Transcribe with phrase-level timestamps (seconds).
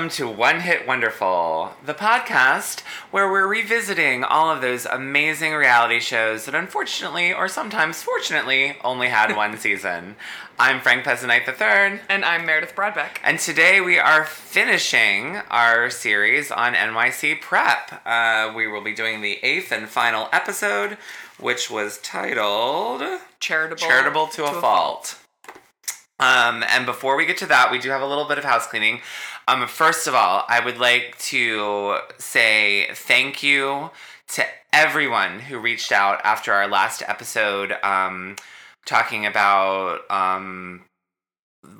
[0.00, 2.80] Welcome to One Hit Wonderful, the podcast
[3.10, 9.08] where we're revisiting all of those amazing reality shows that unfortunately, or sometimes fortunately, only
[9.08, 10.16] had one season.
[10.58, 12.00] I'm Frank Pezzanite III.
[12.08, 13.18] And I'm Meredith Broadbeck.
[13.22, 18.00] And today we are finishing our series on NYC Prep.
[18.06, 20.96] Uh, we will be doing the eighth and final episode,
[21.38, 23.02] which was titled
[23.38, 25.18] Charitable, Charitable to, a, fault.
[26.20, 28.66] Um, and before we get to that, we do have a little bit of house
[28.66, 29.00] cleaning.
[29.50, 33.90] Um, first of all, I would like to say thank you
[34.28, 38.36] to everyone who reached out after our last episode um,
[38.86, 40.82] talking about um,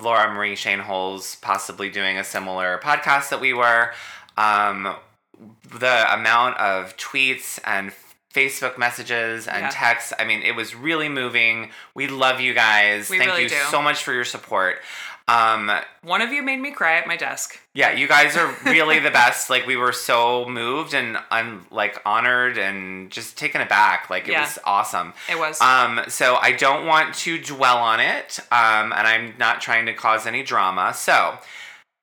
[0.00, 3.92] Laura Marie Shane Holes possibly doing a similar podcast that we were.
[4.36, 4.96] Um,
[5.72, 7.92] the amount of tweets and
[8.34, 9.70] Facebook messages and Yeah.
[9.72, 10.12] texts.
[10.18, 11.70] I mean, it was really moving.
[11.94, 13.10] We love you guys.
[13.10, 13.56] We Thank really you do.
[13.70, 14.80] so much for your support.
[15.30, 15.70] Um,
[16.02, 17.60] One of you made me cry at my desk.
[17.74, 19.48] yeah, you guys are really the best.
[19.48, 24.10] Like we were so moved and un- like honored and just taken aback.
[24.10, 24.42] Like it Yeah.
[24.42, 25.14] was awesome.
[25.28, 25.60] It was.
[25.60, 29.92] Um, so I don't want to dwell on it, um, and I'm not trying to
[29.94, 30.94] cause any drama.
[30.94, 31.38] So,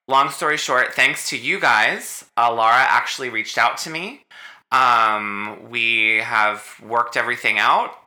[0.07, 4.23] long story short, thanks to you guys, uh, Laura actually reached out to me.
[4.71, 7.97] Um, we have worked everything out.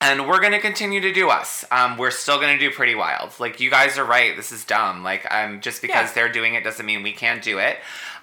[0.00, 1.64] And we're gonna continue to do us.
[1.72, 3.32] Um, we're still gonna do pretty wild.
[3.40, 4.36] Like you guys are right.
[4.36, 5.02] This is dumb.
[5.02, 6.12] Like um, just because Yeah.
[6.14, 7.78] they're doing it doesn't mean we can't do it.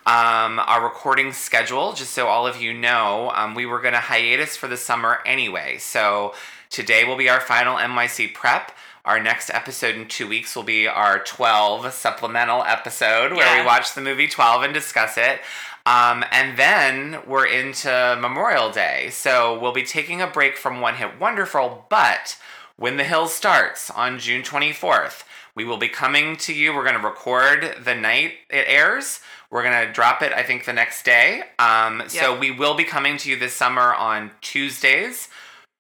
[0.06, 4.56] Um, our recording schedule, just so all of you know, um, we were gonna hiatus
[4.56, 5.78] for the summer anyway.
[5.78, 6.34] So
[6.70, 8.72] today will be our final NYC prep.
[9.04, 13.94] Our next episode in two weeks will be our 12 supplemental episode where we watch
[13.94, 15.42] the movie 12 and discuss it.
[15.86, 19.10] Um, and then we're into Memorial Day.
[19.12, 22.38] So we'll be taking a break from One Hit Wonderful, but
[22.78, 25.24] when The Hills starts on June 24th,
[25.56, 26.74] we will be coming to you.
[26.74, 29.22] We're going to record the night it airs.
[29.50, 31.44] We're going to drop it, I think, the next day.
[31.60, 35.30] Um, So we will be coming to you this summer on Tuesdays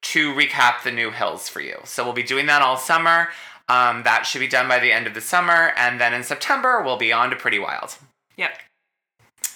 [0.03, 1.79] to recap the new hills for you.
[1.83, 3.29] So we'll be doing that all summer.
[3.67, 5.73] Um, that should be done by the end of the summer.
[5.75, 7.97] And then in September, we'll be on to Pretty Wild.
[8.37, 8.51] yep.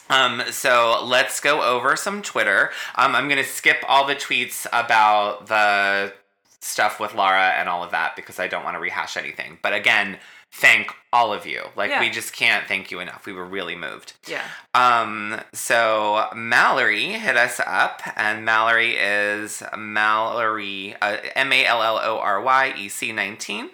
[0.10, 2.72] Um, so let's go over some Twitter.
[2.96, 6.14] Um, I'm gonna skip all the tweets about the
[6.62, 9.60] stuff with Laura and all of that because I don't want to rehash anything.
[9.62, 10.18] But again,
[10.52, 11.64] thank all of you.
[11.76, 12.00] Like Yeah.
[12.02, 13.26] we just can't thank you enough.
[13.26, 14.14] We were really moved.
[14.28, 14.42] Yeah.
[14.74, 22.00] Um, so Mallory hit us up, and Mallory is Mallory, uh, M A L L
[22.04, 23.70] O R Y E C 19.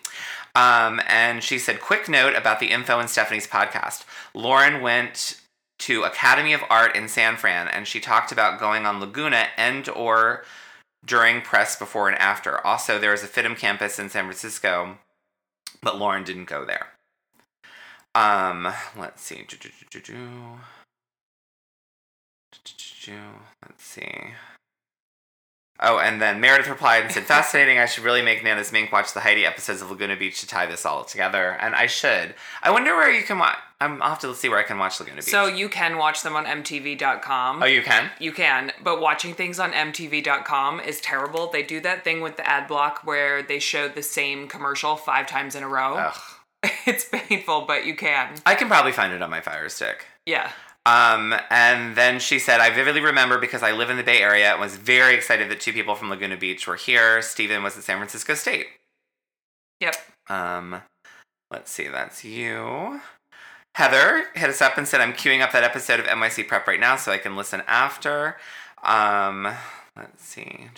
[0.54, 4.06] Um, and she said, quick note about the info in Stephanie's podcast.
[4.34, 5.42] Lauren went
[5.80, 9.88] to Academy of Art in San Fran, and she talked about going on Laguna and
[9.90, 10.44] or
[11.06, 12.66] during press before and after.
[12.66, 14.98] Also, there is a FIDM campus in San Francisco,
[15.82, 16.88] but Lauren didn't go there.
[18.16, 19.46] Um, let's see.
[23.62, 24.34] Let's see.
[25.82, 27.78] Oh, and then Meredith replied and said, Fascinating.
[27.78, 30.66] I should really make Nana's Mink watch the Heidi episodes of Laguna Beach to tie
[30.66, 31.58] this all together.
[31.60, 32.34] And I should.
[32.64, 33.58] I wonder where you can watch.
[33.82, 35.26] I'll have to see where I can watch Laguna Beach.
[35.26, 37.62] So you can watch them on MTV.com.
[37.62, 38.10] oh, you can?
[38.20, 41.48] You can, but watching things on MTV.com is terrible.
[41.52, 45.28] They do that thing with the ad block where they show the same commercial five
[45.28, 45.96] times in a row.
[45.98, 46.16] Ugh.
[46.88, 48.36] It's painful, but you can.
[48.46, 50.06] I can probably find it on my Fire Stick.
[50.26, 50.52] Yeah.
[50.86, 54.52] Um, and then she said, I vividly remember because I live in the Bay Area
[54.52, 57.22] and was very excited that two people from Laguna Beach were here.
[57.24, 58.68] Steven was at San Francisco State.
[59.80, 59.96] Yep.
[60.30, 60.82] Um,
[61.52, 63.02] let's see, that's you.
[63.76, 66.80] Heather hit us up and said, I'm queuing up that episode of NYC Prep right
[66.80, 68.38] now so I can listen after.
[68.82, 69.54] Um,
[69.98, 70.70] let's see.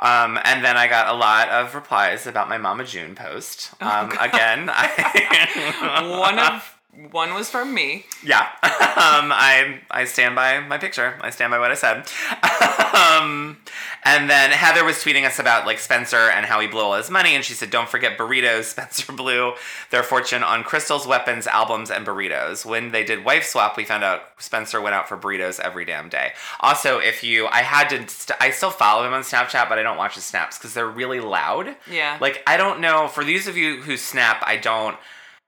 [0.00, 3.72] Um, and then I got a lot of replies about my Mama June post.
[3.80, 4.28] Oh, Um, God.
[4.28, 6.78] again, I, one of
[7.10, 8.06] one was from me.
[8.24, 11.18] yeah, um, I I stand by my picture.
[11.20, 12.06] I stand by what I said.
[12.94, 13.58] um,
[14.04, 17.10] and then Heather was tweeting us about like Spencer and how he blew all his
[17.10, 18.64] money, and she said, "Don't forget burritos.
[18.74, 19.54] Spencer blew
[19.90, 22.64] their fortune on crystals, weapons, albums, and burritos.
[22.64, 26.08] When they did wife swap, we found out Spencer went out for burritos every damn
[26.08, 26.32] day.
[26.60, 29.82] Also, if you, I had to, st- I still follow him on Snapchat, but I
[29.82, 31.74] don't watch his snaps because they're really loud.
[31.90, 32.18] Yeah.
[32.20, 33.08] Like I don't know.
[33.08, 34.96] For these of you who snap, I don't.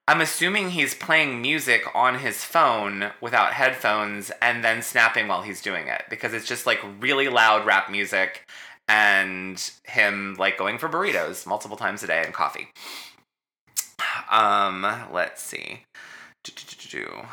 [0.09, 5.61] I'm assuming he's playing music on his phone without headphones and then snapping while he's
[5.61, 8.49] doing it because it's just like really loud rap music
[8.89, 12.69] and him like going for burritos multiple times a day and coffee.
[14.31, 14.83] Um,
[15.13, 15.83] let's see.
[16.45, 17.27] Do-do-do-do-do.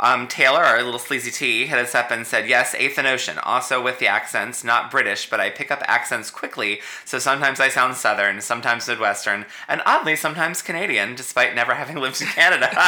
[0.00, 3.38] Um, Taylor, our little sleazy T, hit us up and said, Yes, Eighth and Ocean.
[3.38, 7.68] Also with the accents, not British, but I pick up accents quickly, so sometimes I
[7.68, 12.68] sound Southern, sometimes Midwestern, and oddly, sometimes Canadian, despite never having lived in Canada.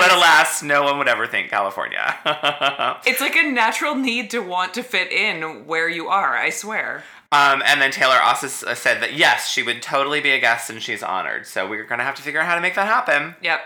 [0.00, 2.16] But alas, no one would ever think California.
[3.06, 7.02] It's like a natural need to want to fit in where you are, I swear.
[7.32, 10.68] um, and then Taylor also uh, said that yes, she would totally be a guest
[10.70, 11.46] and she's honored.
[11.46, 13.36] So we're going to have to figure out how to make that happen.
[13.42, 13.60] Yep.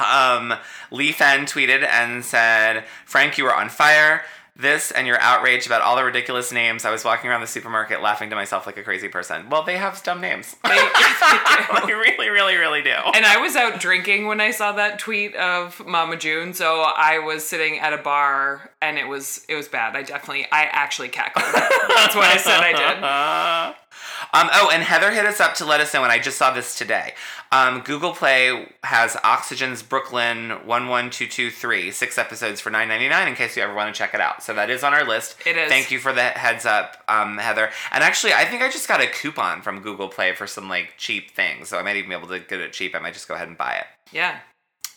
[0.00, 0.54] Um,
[0.90, 4.22] Lee Fen tweeted and said, Frank, you were on fire.
[4.56, 6.84] This and your outrage about all the ridiculous names.
[6.84, 9.48] I was walking around the supermarket laughing to myself like a crazy person.
[9.48, 10.56] Well, they have dumb names.
[10.64, 10.70] They
[11.86, 12.90] they really, really, really do.
[12.90, 17.20] And I was out drinking when I saw that tweet of Mama June, so I
[17.20, 19.96] was sitting at a bar and it was it was bad.
[19.96, 21.44] I definitely I actually cackled.
[21.44, 23.76] That's what I said I did.
[24.32, 26.52] Um, oh, and Heather hit us up to let us know, and I just saw
[26.52, 27.14] this today.
[27.50, 33.74] Um, Google Play has Oxygen's Brooklyn 11223, six episodes for $9.99 in case you ever
[33.74, 34.42] want to check it out.
[34.42, 35.36] So that is on our list.
[35.44, 35.68] It is.
[35.68, 37.70] Thank you for the heads up, um, Heather.
[37.90, 40.94] And actually, I think I just got a coupon from Google Play for some like
[40.96, 41.68] cheap things.
[41.68, 42.94] So I might even be able to get it cheap.
[42.94, 43.86] I might just go ahead and buy it.
[44.12, 44.38] Yeah.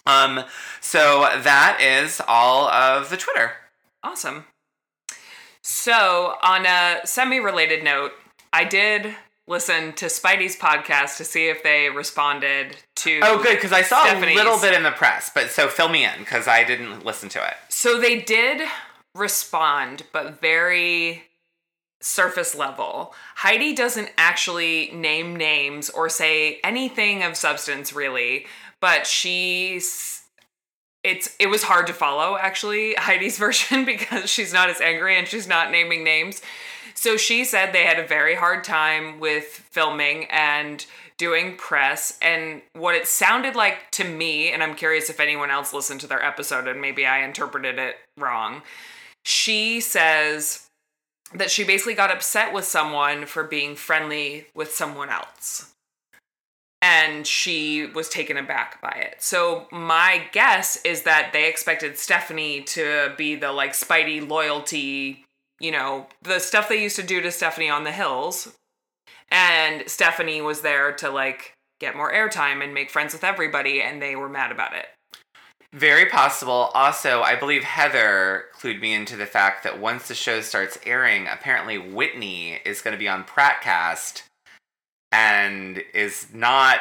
[0.06, 0.44] Um,
[0.81, 3.53] so that is all of the Twitter.
[4.03, 4.45] Awesome.
[5.61, 8.11] So, on a semi related note,
[8.51, 9.15] I did
[9.47, 13.21] listen to Speidi's podcast to see if they responded to.
[13.23, 14.35] Oh, good, because I saw Stephanie's.
[14.35, 15.31] a little bit in the press.
[15.33, 17.53] But so fill me in, because I didn't listen to it.
[17.69, 18.67] So, they did
[19.15, 21.23] respond, but very
[22.01, 23.13] surface level.
[23.35, 28.47] Heidi doesn't actually name names or say anything of substance, really,
[28.81, 30.22] but she's.
[31.03, 35.27] It's it was hard to follow actually Heidi's version because she's not as angry and
[35.27, 36.41] she's not naming names.
[36.95, 40.85] So she said they had a very hard time with filming and
[41.17, 45.73] doing press and what it sounded like to me and I'm curious if anyone else
[45.73, 48.61] listened to their episode and maybe I interpreted it wrong.
[49.23, 50.67] She says
[51.33, 55.72] that she basically got upset with someone for being friendly with someone else.
[56.85, 59.21] And she was taken aback by it.
[59.21, 65.24] So my guess is that they expected Stephanie to be the like Speidi loyalty,
[65.62, 68.53] you know, the stuff they used to do to Stephanie on the hills.
[69.31, 74.01] And Stephanie was there to like get more airtime and make friends with everybody, and
[74.01, 74.88] they were mad about it.
[75.71, 76.69] Very possible.
[76.74, 81.27] Also, I believe Heather clued me into the fact that once the show starts airing,
[81.27, 84.24] apparently Whitney is going to be on Prattcast
[85.13, 86.80] and is not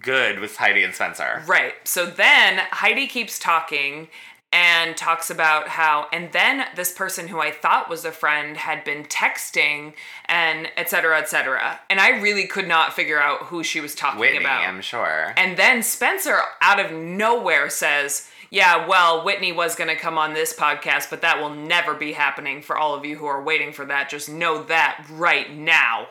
[0.00, 1.42] good with Heidi and Spencer.
[1.46, 1.74] Right.
[1.84, 4.08] So then Heidi keeps talking
[4.50, 8.82] and talks about how and then this person who I thought was a friend had
[8.82, 9.92] been texting
[10.24, 11.80] and et cetera, et cetera.
[11.90, 14.66] And I really could not figure out who she was talking Whitney, about.
[14.66, 15.34] I'm sure.
[15.36, 20.32] And then Spencer out of nowhere says, Yeah, well, Whitney was going to come on
[20.32, 23.74] this podcast, but that will never be happening for all of you who are waiting
[23.74, 24.08] for that.
[24.08, 26.06] Just know that right now.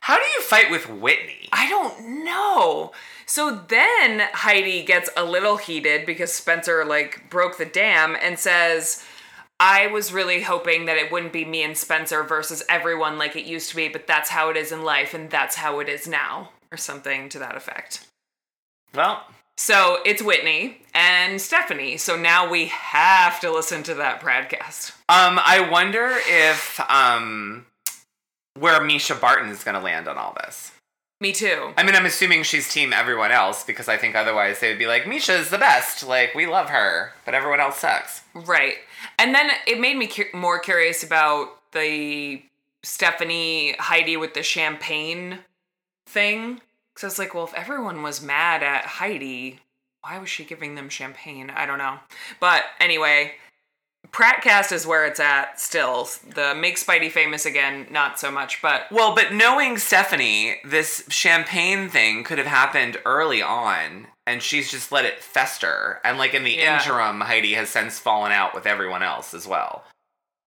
[0.00, 1.48] How do you fight with Whitney?
[1.52, 2.92] I don't know.
[3.26, 9.04] So then Heidi gets a little heated because Spencer like broke the dam and says,
[9.60, 13.44] I was really hoping that it wouldn't be me and Spencer versus everyone like it
[13.44, 16.08] used to be, but that's how it is in life and that's how it is
[16.08, 18.06] now, or something to that effect.
[18.94, 19.22] Well,
[19.58, 21.98] So it's Whitney and Stephanie.
[21.98, 24.92] So now we have to listen to that podcast.
[25.10, 27.66] um, I wonder if um,
[28.60, 30.72] where Mischa Barton is going to land on all this.
[31.20, 31.74] Me too.
[31.76, 34.86] I mean, I'm assuming she's team everyone else because I think otherwise they would be
[34.86, 36.06] like, Misha is the best.
[36.06, 38.22] Like, we love her, but everyone else sucks.
[38.34, 38.76] Right.
[39.18, 42.42] And then it made me cu- more curious about the
[42.82, 45.40] Stephanie Heidi with the champagne
[46.06, 46.62] thing.
[46.94, 49.60] Because I was like, well, if everyone was mad at Heidi,
[50.00, 51.50] why was she giving them champagne?
[51.50, 51.98] I don't know.
[52.40, 53.32] But anyway,
[54.12, 56.08] Prattcast is where it's at still.
[56.34, 58.60] The Make Speidi Famous again, not so much.
[58.60, 64.70] But Well, but knowing Stephanie, this champagne thing could have happened early on, and she's
[64.70, 66.00] just let it fester.
[66.04, 66.76] And like in the Yeah.
[66.82, 69.84] interim, Heidi has since fallen out with everyone else as well.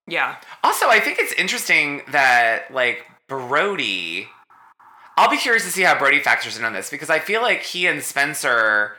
[0.08, 4.27] yeah, Also, I think it's interesting that like Brody.
[5.15, 7.62] I'll be curious to see how Brody factors in on this because I feel like
[7.62, 8.98] he and Spencer,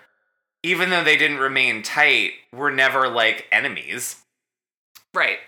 [0.62, 4.16] even though they didn't remain tight, were never like enemies.
[5.14, 5.38] Right.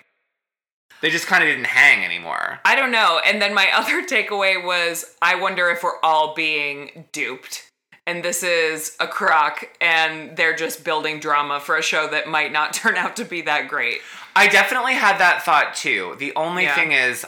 [1.03, 2.59] They just kind of didn't hang anymore.
[2.65, 3.21] I don't know.
[3.27, 7.71] And then my other takeaway was I wonder if we're all being duped.
[8.09, 12.53] And this is a crock, and they're just building drama for a show that might
[12.53, 13.99] not turn out to be that great.
[14.37, 16.15] I definitely had that thought too.
[16.21, 16.75] The only Yeah.
[16.77, 17.27] thing is,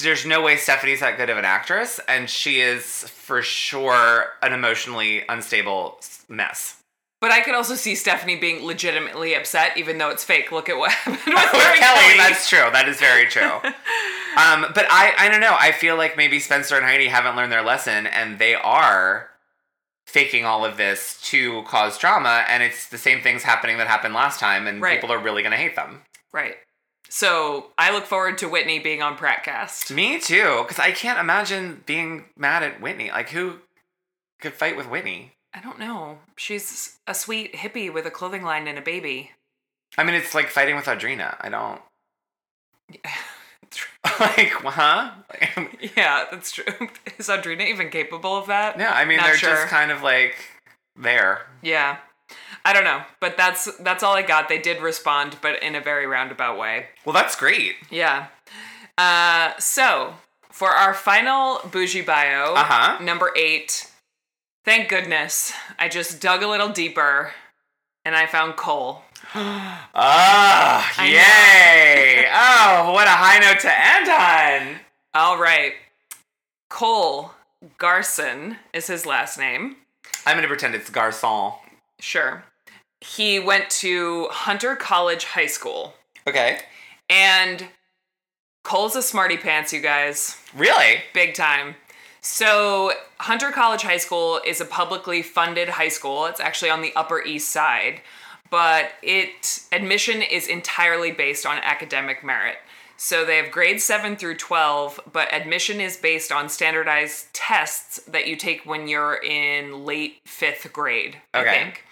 [0.00, 4.52] there's no way Stephanie's that good of an actress, and she is for sure an
[4.52, 6.77] emotionally unstable mess.
[7.20, 10.52] But I could also see Stephanie being legitimately upset, even though it's fake.
[10.52, 12.16] Look at what happened with With Kelly, Kelly.
[12.16, 12.68] that's true.
[12.72, 13.42] That is very true.
[14.36, 15.56] um, but I, I don't know.
[15.58, 19.30] I feel like maybe Spencer and Heidi haven't learned their lesson, and they are
[20.06, 24.14] faking all of this to cause drama, and it's the same things happening that happened
[24.14, 25.00] last time, and Right.
[25.00, 26.02] people are really going to hate them.
[26.32, 26.54] Right.
[27.10, 29.90] So I look forward to Whitney being on Prattcast.
[29.94, 33.10] Me too, because I can't imagine being mad at Whitney.
[33.10, 33.56] Like, who
[34.40, 35.32] could fight with Whitney?
[35.54, 36.18] I don't know.
[36.36, 39.32] She's a sweet hippie with a clothing line and a baby.
[39.96, 41.36] I mean, it's like fighting with Audrina.
[41.40, 41.80] I don't
[44.20, 45.10] like, huh?
[45.96, 46.64] yeah, that's true.
[47.18, 48.78] Is Audrina even capable of that?
[48.78, 49.50] yeah, I mean, Not they're sure.
[49.50, 50.36] just kind of like
[50.96, 51.42] there.
[51.62, 51.98] Yeah.
[52.64, 54.48] I don't know, but that's that's all I got.
[54.48, 56.86] They did respond, but in a very roundabout way.
[57.04, 57.76] Well, that's great.
[57.90, 58.26] Yeah.
[58.98, 60.14] Uh, so
[60.50, 63.02] for our final bougie bio, Uh-huh.
[63.02, 63.90] number eight.
[64.68, 67.32] Thank goodness, I just dug a little deeper,
[68.04, 69.00] and I found Cole.
[69.34, 72.28] Ah, I yay!
[72.30, 74.80] oh, what a high note to end on.
[75.14, 75.72] All right,
[76.68, 77.30] Cole
[77.78, 79.76] Garson is his last name.
[80.26, 81.54] I'm gonna pretend it's Garcon.
[81.98, 82.44] Sure.
[83.00, 85.94] He went to Hunter College High School,
[86.26, 86.58] Okay.
[87.08, 87.68] and
[88.64, 90.36] Cole's a smarty pants, you guys.
[90.54, 91.04] Really?
[91.14, 91.74] big time.
[92.20, 96.26] So, Hunter College High School is a publicly funded high school.
[96.26, 98.00] It's actually on the Upper East Side,
[98.50, 102.56] but it admission is entirely based on academic merit.
[102.96, 108.26] So they have grades 7 through 12, but admission is based on standardized tests that
[108.26, 111.50] you take when you're in late 5th grade, I Okay.
[111.50, 111.84] think.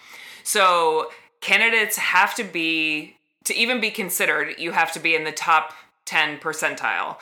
[0.42, 5.30] So, candidates have to be to even be considered, you have to be in the
[5.30, 5.72] top
[6.06, 7.18] 10 percentile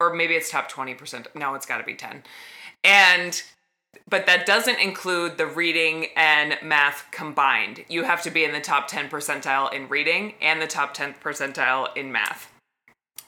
[0.00, 1.26] or maybe it's top 20%.
[1.34, 2.22] No, it's got to be 10.
[2.84, 3.42] And
[4.08, 7.84] but that doesn't include the reading and math combined.
[7.88, 11.20] You have to be in the top 10 percentile in reading and the top 10th
[11.20, 12.50] percentile in math.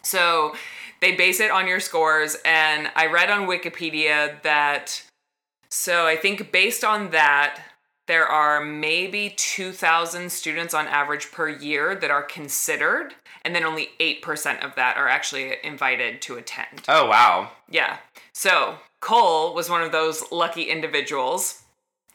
[0.03, 0.55] So
[1.01, 5.03] they base it on your scores and I read on Wikipedia that
[5.71, 7.61] so I think based on that
[8.07, 13.91] there are maybe 2,000 students on average per year that are considered, and then only
[14.01, 16.83] 8% of that are actually invited to attend.
[16.89, 17.51] Oh wow.
[17.69, 17.99] Yeah.
[18.33, 21.63] So Cole was one of those lucky individuals.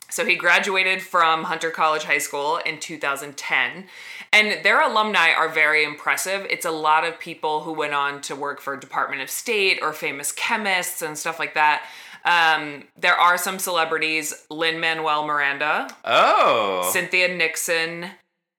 [0.07, 3.85] So he graduated from Hunter College High School in 2010.
[4.31, 6.45] And their alumni are very impressive.
[6.49, 9.93] It's a lot of people who went on to work for Department of State or
[9.93, 11.83] famous chemists and stuff like that.
[12.23, 16.87] Um, there are some celebrities Lin-Manuel Miranda, Oh.
[16.91, 18.11] Cynthia Nixon,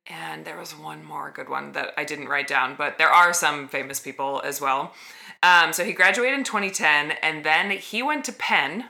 [0.09, 3.33] and there was one more good one that I didn't write down, but there are
[3.33, 4.95] some famous people as well.
[5.43, 8.87] Um, so he graduated in 2010, and then he went to Penn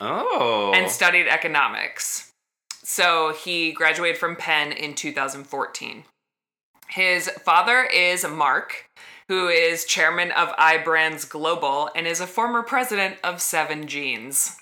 [0.00, 0.72] oh.
[0.74, 2.32] and studied economics.
[2.82, 6.04] So he graduated from Penn in 2014.
[6.88, 8.86] His father is Mark,
[9.28, 14.56] who is chairman of iBrands Global and is a former president of Seven Jeans.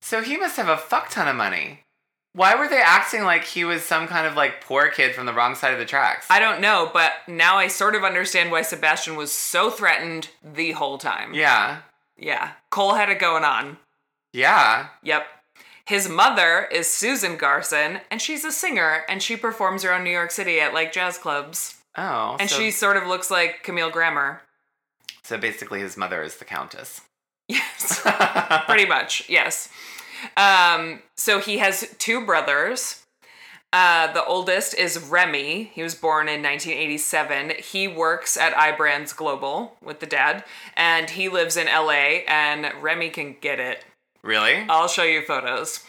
[0.00, 1.80] so he must have a fuck ton of money.
[2.34, 5.34] Why were they acting like he was some kind of like poor kid from the
[5.34, 6.26] wrong side of the tracks?
[6.30, 10.72] I don't know, but now I sort of understand why Sebastian was so threatened the
[10.72, 11.34] whole time.
[11.34, 11.80] yeah.
[12.18, 12.52] Yeah.
[12.70, 13.78] Cole had it going on.
[14.32, 14.88] Yeah.
[15.02, 15.26] Yep.
[15.86, 20.30] His mother is Susan Garson, and she's a singer, and she performs around New York
[20.30, 21.76] City at like jazz clubs.
[21.96, 22.36] Oh.
[22.38, 24.42] And so, she sort of looks like Camille Grammer.
[25.24, 27.00] So basically, his mother is the countess.
[27.48, 28.00] Yes.
[28.66, 29.68] Pretty much, yes.
[30.36, 33.02] Um, so he has two brothers.
[33.72, 35.70] Uh, the oldest is Remy.
[35.72, 37.52] He was born in 1987.
[37.58, 40.44] He works at iBrands Global with the dad,
[40.76, 43.84] and he lives in LA, and Remy can get it.
[44.22, 44.66] Really?
[44.68, 45.80] I'll show you photos.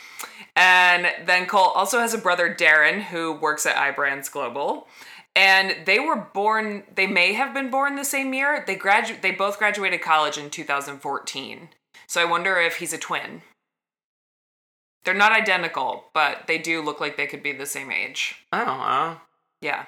[0.55, 4.87] And then Cole also has a brother, Darren, who works at iBrands Global.
[5.35, 8.63] And they were born, they may have been born the same year.
[8.65, 11.69] They gradu- they both graduated college in 2014.
[12.07, 13.41] So I wonder if he's a twin.
[15.05, 18.35] They're not identical, but they do look like they could be the same age.
[18.53, 19.19] Oh.
[19.61, 19.85] Yeah.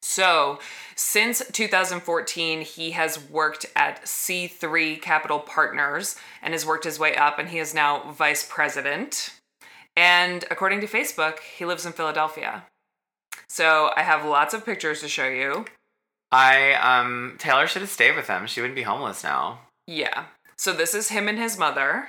[0.00, 0.58] So,
[0.94, 7.38] since 2014, he has worked at C3 Capital Partners and has worked his way up,
[7.38, 9.34] and he is now vice president.
[9.96, 12.64] And according to Facebook, he lives in Philadelphia.
[13.48, 15.66] So, I have lots of pictures to show you.
[16.30, 18.46] I um Taylor should have stayed with him.
[18.46, 19.60] She wouldn't be homeless now.
[19.86, 20.24] Yeah.
[20.56, 22.08] So, this is him and his mother.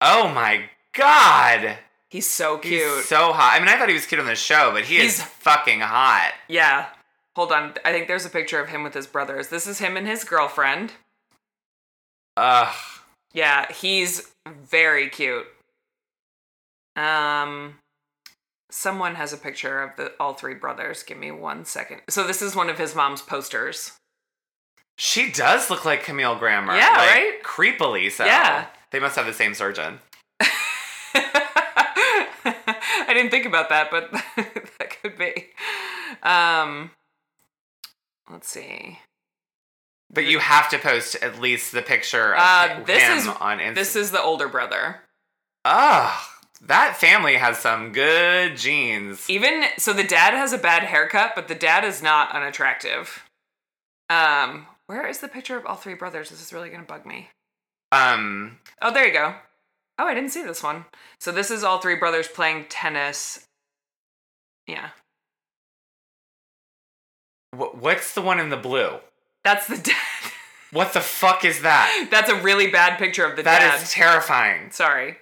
[0.00, 0.64] Oh my
[0.94, 1.78] god.
[2.10, 2.72] He's so cute.
[2.96, 3.52] He's so hot.
[3.54, 6.32] I mean, I thought he was cute on the show, but he is fucking hot.
[6.48, 6.86] yeah.
[7.36, 7.74] Hold on.
[7.84, 9.46] I think there's a picture of him with his brothers.
[9.48, 10.94] This is him and his girlfriend.
[12.36, 12.74] Ugh.
[13.32, 15.46] Yeah, he's very cute.
[16.96, 17.78] Um
[18.70, 21.02] Someone has a picture of the all three brothers.
[21.02, 22.02] Give me one second.
[22.08, 23.92] So this is one of his mom's posters.
[24.96, 26.74] She does look like Camille Grammer.
[26.76, 27.42] Yeah, like, right?
[27.42, 28.24] Creepily so.
[28.26, 28.66] Yeah.
[28.90, 30.00] They must have the same surgeon.
[32.40, 35.46] I didn't think about that, but that could be.
[36.22, 36.90] Um,
[38.30, 38.98] let's see.
[40.10, 43.58] But you have to post at least the picture of Uh, this him is on
[43.58, 43.74] Instagram.
[43.74, 45.00] this is the older brother.
[45.66, 46.18] Oh,
[46.62, 49.28] that family has some good genes.
[49.28, 53.22] Even so, the dad has a bad haircut, but the dad is not unattractive.
[54.08, 56.30] Um, where is the picture of all three brothers?
[56.30, 57.28] This is really gonna bug me.
[57.92, 59.34] Um, Oh, there you go.
[59.98, 60.84] Oh, I didn't see this one.
[61.18, 63.46] So this is all three brothers playing tennis.
[64.66, 64.90] Yeah,
[67.52, 68.98] wh- what's the one in the blue?
[69.44, 69.94] that's the dad.
[70.70, 72.08] What the fuck is that?
[72.10, 73.82] that's a really bad picture of the That dad.
[73.82, 74.70] is terrifying.
[74.70, 75.16] Sorry.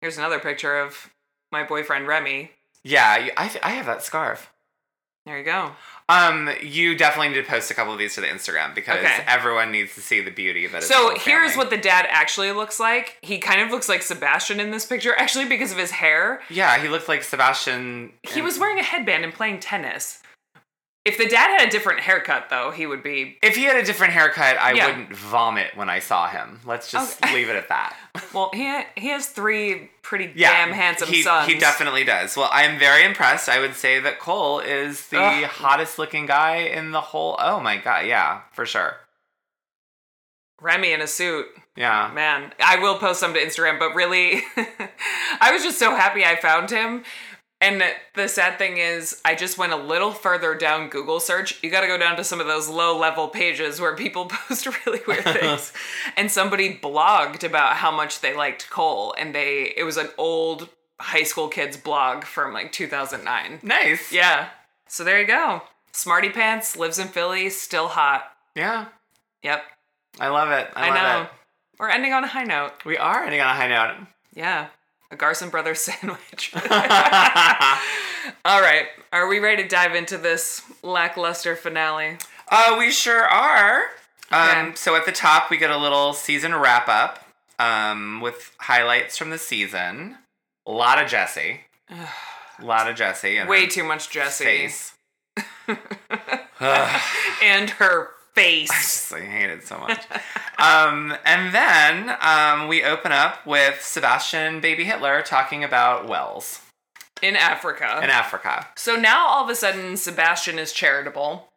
[0.00, 1.10] Here's another picture of
[1.50, 2.52] my boyfriend Remy.
[2.84, 4.52] Yeah, I, I have that scarf.
[5.24, 5.72] There you go.
[6.08, 9.24] Um, you definitely need to post a couple of these to the Instagram because Okay.
[9.26, 10.88] everyone needs to see the beauty that is.
[10.88, 13.16] So here's what the dad actually looks like.
[13.22, 16.40] He kind of looks like Sebastian in this picture, actually because of his hair.
[16.48, 18.12] Yeah, he looked like Sebastian.
[18.22, 20.22] He was wearing a headband and playing tennis.
[21.06, 23.38] If the dad had a different haircut, though, he would be.
[23.40, 24.86] If he had a different haircut, I Yeah.
[24.86, 26.60] wouldn't vomit when I saw him.
[26.64, 27.32] Let's just Okay.
[27.32, 27.94] leave it at that.
[28.32, 31.46] Well, he he has three pretty Yeah, damn handsome he, sons.
[31.46, 32.36] He definitely does.
[32.36, 33.48] Well, I am very impressed.
[33.48, 35.44] I would say that Cole is the Ugh.
[35.44, 37.36] hottest looking guy in the whole.
[37.38, 38.96] Oh my god, yeah, for sure.
[40.60, 41.46] Remy in a suit.
[41.76, 42.10] Yeah.
[42.14, 44.42] Man, I will post some to Instagram, but really,
[45.40, 47.04] I was just so happy I found him.
[47.60, 47.82] And
[48.14, 51.62] the sad thing is, I just went a little further down Google search.
[51.64, 54.66] You got to go down to some of those low level pages where people post
[54.86, 55.72] really weird things.
[56.16, 60.68] and somebody blogged about how much they liked Cole, and they it was an old
[61.00, 63.60] high school kids blog from like 2009.
[63.62, 64.12] Nice.
[64.12, 64.48] Yeah.
[64.88, 65.62] So there you go.
[65.92, 68.24] Smarty Pants lives in Philly, still hot.
[68.54, 68.86] Yeah.
[69.42, 69.62] Yep.
[70.20, 70.68] I love it.
[70.76, 71.22] I, I, love know.
[71.22, 71.30] it.
[71.78, 72.84] We're ending on a high note.
[72.84, 74.06] We are ending on a high note.
[74.34, 74.68] Yeah.
[75.16, 76.52] A Garson Brothers sandwich.
[78.44, 78.86] All right.
[79.12, 82.18] Are we ready to dive into this lackluster finale?
[82.50, 83.84] Uh, we sure are.
[84.30, 87.26] Um, so at the top, we get a little season wrap up
[87.58, 90.18] um, with highlights from the season.
[90.66, 91.62] A lot of Jesse.
[92.58, 93.44] A lot of Jesse.
[93.44, 94.44] Way too much Jessie.
[94.44, 94.94] face.
[97.42, 98.08] And her
[98.72, 100.04] I just I hate it so much.
[100.58, 106.60] um, and then um, we open up with Sebastian Baby Hitler talking about wells
[107.22, 108.00] In Africa.
[108.02, 108.68] in Africa.
[108.76, 111.48] So now all of a sudden, Sebastian is charitable.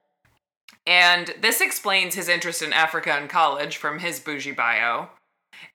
[0.87, 5.09] And this explains his interest in Africa and college from his bougie bio.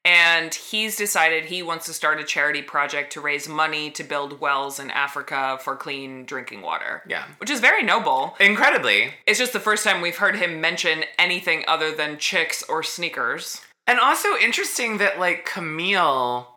[0.05, 4.41] And he's decided he wants to start a charity project to raise money to build
[4.41, 7.03] wells in Africa for clean drinking water.
[7.09, 7.25] Yeah.
[7.39, 8.37] Which is very noble.
[8.39, 9.15] Incredibly.
[9.27, 13.63] It's just the first time we've heard him mention anything other than chicks or sneakers.
[13.87, 16.49] And also interesting that like Camille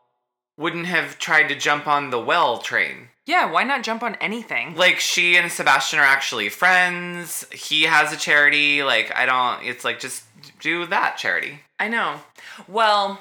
[0.58, 3.10] wouldn't have tried to jump on the well train.
[3.26, 4.76] Yeah, why not jump on anything?
[4.76, 7.46] Like she and Sebastian are actually friends.
[7.52, 8.84] He has a charity.
[8.84, 10.24] Like I don't it's like just
[10.60, 11.62] do that charity.
[11.80, 12.22] I know.
[12.68, 13.20] Well,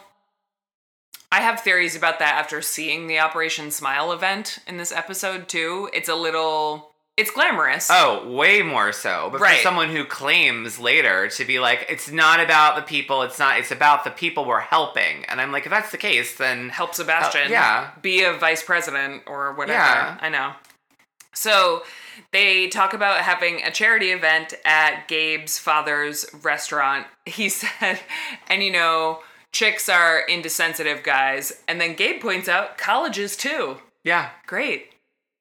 [1.30, 5.90] I have theories about that after seeing the Operation Smile event in this episode too.
[5.92, 7.88] It's a little it's glamorous.
[7.90, 9.30] Oh, way more so.
[9.32, 9.56] But Right.
[9.56, 13.58] for someone who claims later to be like, it's not about the people, it's not,
[13.58, 15.24] it's about the people we're helping.
[15.24, 17.92] And I'm like, if that's the case, then Help Sebastian yeah.
[18.02, 19.78] be a vice president or whatever.
[19.78, 20.18] Yeah.
[20.20, 20.52] I know.
[21.32, 21.84] So
[22.32, 27.06] they talk about having a charity event at Gabe's father's restaurant.
[27.26, 27.98] He said,
[28.48, 29.20] and you know,
[29.52, 31.62] chicks are insensitive guys.
[31.66, 33.78] And then Gabe points out colleges too.
[34.04, 34.90] yeah, Great.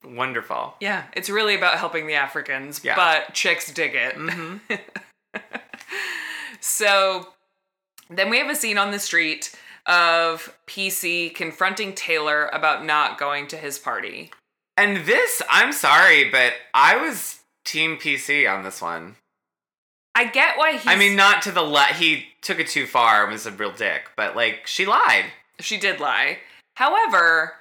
[0.03, 0.75] wonderful.
[0.81, 2.95] Yeah, it's really about helping the Africans, Yeah.
[2.95, 4.15] but chicks dig it.
[4.15, 4.57] Mm-hmm.
[6.59, 7.27] so
[8.09, 13.47] then we have a scene on the street of PC confronting Taylor about not going
[13.47, 14.31] to his party.
[14.77, 19.15] And this, I'm sorry, but I was Team PC on this one.
[20.13, 20.89] I get why he.
[20.89, 23.71] I mean, not to the le- he took it too far and was a real
[23.71, 25.25] dick, but like she lied.
[25.59, 26.39] she did lie.
[26.75, 27.53] However,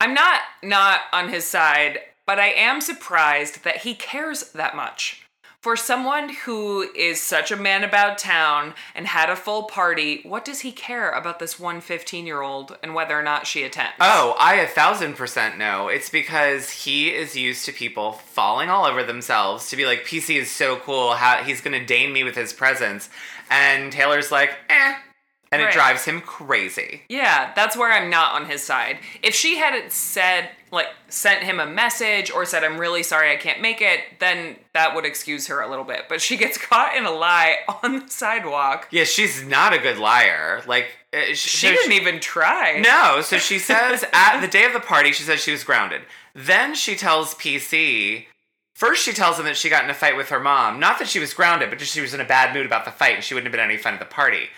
[0.00, 5.23] I'm not not on his side, but I am surprised that he cares that much.
[5.64, 10.44] For someone who is such a man about town and had a full party, what
[10.44, 13.94] does he care about this one 15 year old and whether or not she attends?
[13.98, 15.88] Oh, I a thousand percent know.
[15.88, 20.36] It's because he is used to people falling all over themselves to be like, PC
[20.38, 21.14] is so cool.
[21.14, 23.08] How he's gonna deign me with his presence,
[23.48, 24.96] and Taylor's like, eh.
[25.54, 27.02] And it drives him crazy.
[27.08, 28.98] Yeah, that's where I'm not on his side.
[29.22, 33.36] If she hadn't said, like, sent him a message or said, I'm really sorry I
[33.36, 36.02] can't make it, then that would excuse her a little bit.
[36.08, 38.88] But she gets caught in a lie on the sidewalk.
[38.90, 40.62] Yeah, she's not a good liar.
[40.66, 42.80] Like uh, sh- She so didn't even try.
[42.80, 46.02] No, so she says at the day of the party, she says she was grounded.
[46.34, 48.26] Then she tells PC.
[48.74, 50.80] First, she tells him that she got in a fight with her mom.
[50.80, 52.90] Not that she was grounded, but just she was in a bad mood about the
[52.90, 54.48] fight and she wouldn't have been any fun at the party.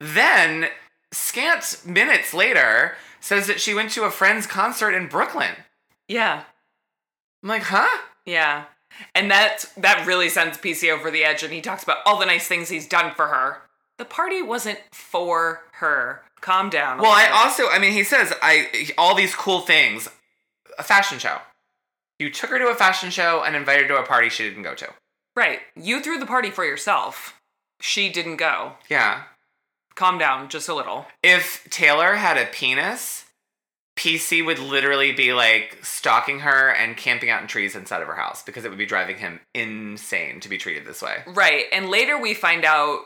[0.00, 0.68] Then,
[1.12, 5.54] scant minutes later, says that she went to a friend's concert in Brooklyn.
[6.08, 6.44] Yeah,
[7.42, 8.02] I'm like, huh?
[8.24, 8.64] yeah.
[9.14, 12.26] And that that really sends PC over the edge and he talks about all the
[12.26, 13.62] nice things he's done for her.
[13.98, 16.22] The party wasn't for her.
[16.40, 16.98] Calm down.
[16.98, 20.08] Well, I also, I mean, he says I all these cool things.
[20.78, 21.38] A fashion show.
[22.18, 24.62] You took her to a fashion show and invited her to a party she didn't
[24.62, 24.88] go to.
[25.36, 25.60] Right.
[25.76, 27.40] You threw the party for yourself.
[27.80, 28.74] She didn't go.
[28.88, 29.22] Yeah.
[29.94, 31.06] Calm down just a little.
[31.22, 33.24] if Taylor had a penis,
[33.96, 38.16] PC would literally be like stalking her and camping out in trees inside of her
[38.16, 41.22] house because it would be driving him insane to be treated this way.
[41.26, 41.66] Right.
[41.72, 43.02] And later we find out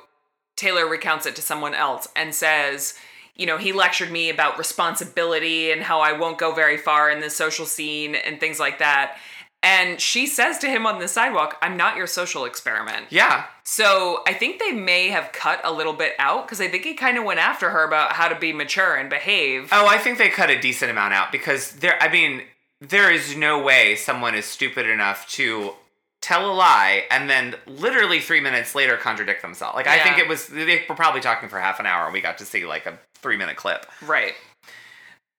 [0.56, 2.94] Taylor recounts it to someone else and says,
[3.36, 7.20] you know, he lectured me about responsibility and how I won't go very far in
[7.20, 9.18] the social scene and things like that.
[9.62, 13.06] And she says to him on the sidewalk, I'm not your social experiment.
[13.10, 13.46] Yeah.
[13.64, 16.94] So I think they may have cut a little bit out because I think he
[16.94, 19.68] kind of went after her about how to be mature and behave.
[19.72, 22.42] Oh, I think they cut a decent amount out because there, I mean,
[22.80, 25.72] there is no way someone is stupid enough to
[26.20, 29.74] tell a lie and then literally three minutes later contradict themselves.
[29.74, 32.20] Like, I think it was, they were probably talking for half an hour and we
[32.20, 33.86] got to see like a three minute clip.
[34.02, 34.34] Right.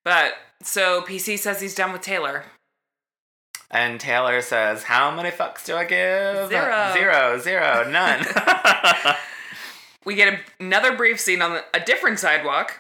[0.04, 2.44] But so PC says he's done with Taylor.
[3.72, 6.50] And Taylor says, How many fucks do I give?
[6.50, 6.92] Zero.
[6.94, 8.26] Zero, zero, none.
[10.06, 12.80] We get a, another brief scene on a different sidewalk,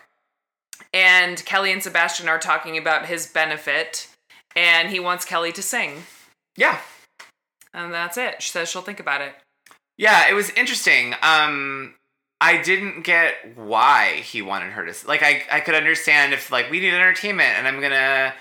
[0.93, 4.07] and Kelly and Sebastian are talking about his benefit,
[4.55, 6.03] and he wants Kelly to sing.
[6.55, 6.79] yeah.
[7.73, 8.41] And that's it.
[8.41, 9.33] She says she'll think about it.
[9.97, 11.13] Yeah, it was interesting.
[11.21, 11.93] Um,
[12.41, 15.21] I didn't get why he wanted her to like.
[15.21, 18.33] I I could understand if like we need entertainment and I'm gonna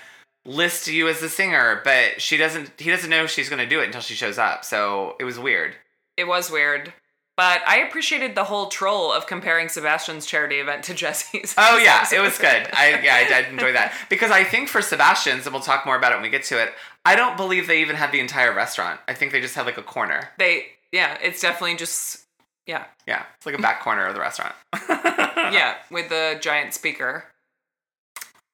[0.45, 2.71] list you as the singer, but she doesn't.
[2.79, 4.63] He doesn't know she's gonna do it until she shows up.
[4.65, 5.75] So it was weird.
[6.17, 6.93] It was weird.
[7.37, 11.55] But I appreciated the whole troll of comparing Sebastian's charity event to Jesse's.
[11.57, 12.67] Oh yeah, it was good.
[12.73, 15.95] I yeah, I did enjoy that because I think for Sebastian's, and we'll talk more
[15.95, 16.73] about it when we get to it.
[17.05, 18.99] I don't believe they even had the entire restaurant.
[19.07, 20.29] I think they just had like a corner.
[20.37, 22.25] They, yeah, it's definitely just,
[22.67, 24.53] yeah, Yeah, it's like a back corner of the restaurant.
[24.89, 27.23] yeah, with the giant speaker.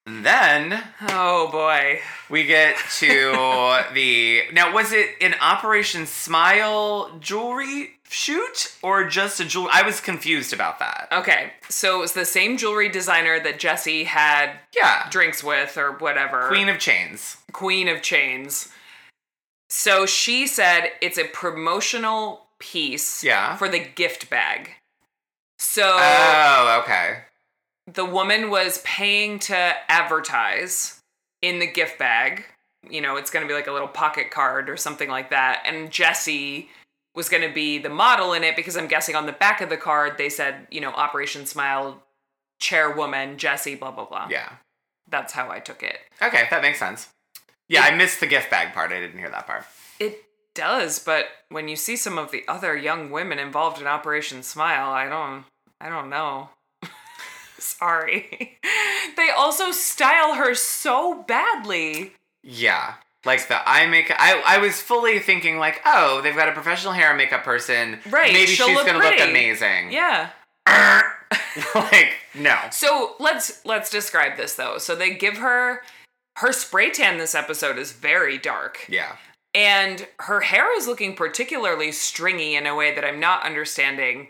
[0.06, 2.00] Then Oh boy.
[2.30, 4.72] we get to the now.
[4.74, 9.68] Was it an Operation Smile jewelry shoot or just a jewel?
[9.72, 11.08] I was confused about that.
[11.12, 15.94] Okay, so it was the same jewelry designer that Jesse had Yeah, drinks with or
[15.94, 16.48] whatever.
[16.50, 17.38] Queen of Chains.
[17.52, 18.70] Queen of Chains.
[19.72, 23.56] So she said it's a promotional piece Yeah.
[23.58, 24.70] for the gift bag.
[25.58, 27.24] So Oh, okay.
[27.88, 31.00] The woman was paying to advertise
[31.41, 32.45] in the gift bag.
[32.89, 35.63] You know, it's going to be like a little pocket card or something like that.
[35.65, 36.69] And Jesse
[37.15, 39.69] was going to be the model in it because I'm guessing on the back of
[39.69, 42.02] the card they said, you know, Operation Smile
[42.60, 44.28] chairwoman Jesse blah blah blah.
[44.30, 44.50] Yeah.
[45.10, 45.98] That's how I took it.
[46.21, 47.10] Okay, that makes sense.
[47.67, 48.91] Yeah, I missed the gift bag part.
[48.91, 49.65] I didn't hear that part.
[50.00, 54.43] It does, but when you see some of the other young women involved in Operation
[54.43, 55.45] Smile, I don't
[55.80, 56.50] I don't know.
[57.58, 58.58] Sorry.
[59.18, 62.13] they also style her so badly.
[62.44, 62.96] Yeah.
[63.26, 66.94] Like the eye makeup, I I was fully thinking like, oh, they've got a professional
[66.94, 68.00] hair and makeup person.
[68.10, 69.91] Right, Maybe she's look gonna look amazing.
[69.91, 70.30] Yeah.
[71.76, 72.58] like no.
[72.72, 74.78] So let's let's describe this though.
[74.78, 75.82] So they give her
[76.38, 78.86] her spray tan this episode is very dark.
[78.89, 79.15] Yeah.
[79.56, 84.28] And her hair is looking particularly stringy in a way that I'm not understanding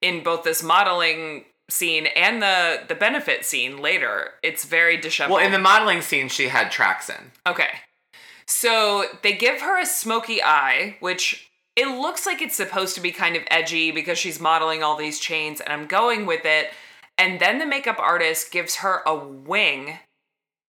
[0.00, 4.32] in both this modeling scene and the the benefit scene later.
[4.42, 5.36] It's very disheveled.
[5.36, 7.32] Well, in the modeling scene, she had tracks in.
[7.46, 7.68] Okay.
[8.46, 13.12] So they give her a smoky eye, which it looks like it's supposed to be
[13.12, 16.70] kind of edgy because she's modeling all these chains, and I'm going with it.
[17.18, 19.98] And then the makeup artist gives her a wing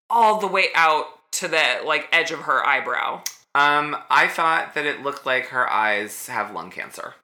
[0.09, 3.21] all the way out to the like edge of her eyebrow.
[3.55, 7.15] Um, I thought that it looked like her eyes have lung cancer.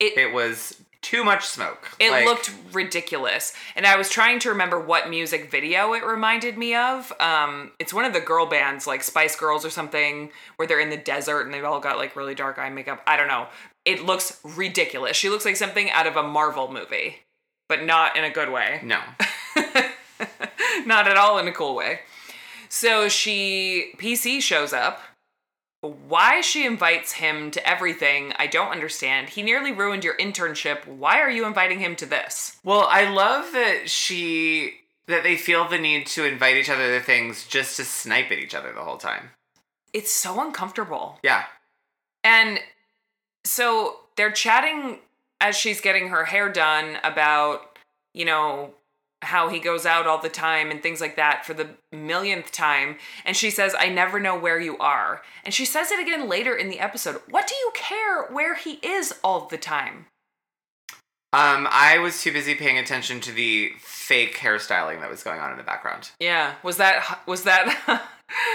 [0.00, 1.88] It It was too much smoke.
[1.98, 3.54] It Like, looked ridiculous.
[3.74, 7.12] And I was trying to remember what music video it reminded me of.
[7.18, 10.90] Um, it's one of the girl bands, like Spice Girls or something, where they're in
[10.90, 13.02] the desert and they've all got like really dark eye makeup.
[13.06, 13.46] I don't know.
[13.86, 15.16] It looks ridiculous.
[15.16, 17.16] She looks like something out of a Marvel movie.
[17.68, 18.80] but not in a good way.
[18.82, 18.98] No.
[20.86, 22.00] not at all in a cool way.
[22.68, 25.00] So she PC shows up.
[25.80, 29.28] Why she invites him to everything, I don't understand.
[29.28, 30.86] He nearly ruined your internship.
[30.86, 32.58] Why are you inviting him to this?
[32.64, 37.04] Well, I love that she that they feel the need to invite each other to
[37.04, 39.30] things just to snipe at each other the whole time.
[39.94, 41.18] It's so uncomfortable.
[41.22, 41.44] Yeah.
[42.22, 42.60] And
[43.44, 44.98] so they're chatting
[45.40, 47.78] as she's getting her hair done about,
[48.12, 48.74] you know,
[49.22, 52.96] how he goes out all the time and things like that for the millionth time.
[53.24, 55.22] And she says, I never know where you are.
[55.44, 57.20] And she says it again later in the episode.
[57.28, 60.06] What do you care where he is all the time?
[61.32, 65.50] Um, I was too busy paying attention to the fake hairstyling that was going on
[65.50, 66.10] in the background.
[66.18, 66.54] Yeah.
[66.62, 68.02] Was that was that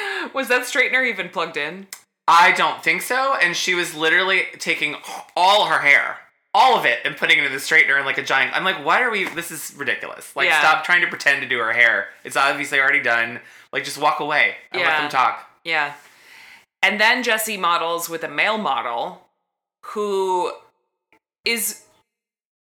[0.34, 1.88] was that straightener even plugged in?
[2.28, 3.36] I don't think so.
[3.36, 4.96] And she was literally taking
[5.36, 6.18] all her hair,
[6.54, 8.56] all of it, and putting it in the straightener and like a giant.
[8.56, 9.28] I'm like, why are we?
[9.30, 10.36] This is ridiculous.
[10.36, 10.60] Like, Yeah.
[10.60, 12.10] stop trying to pretend to do her hair.
[12.24, 13.40] It's obviously already done.
[13.72, 15.02] Like, just walk away and let Yeah.
[15.02, 15.50] them talk.
[15.64, 15.94] Yeah.
[16.84, 19.28] And then Jesse models with a male model
[19.88, 20.52] who
[21.46, 21.84] is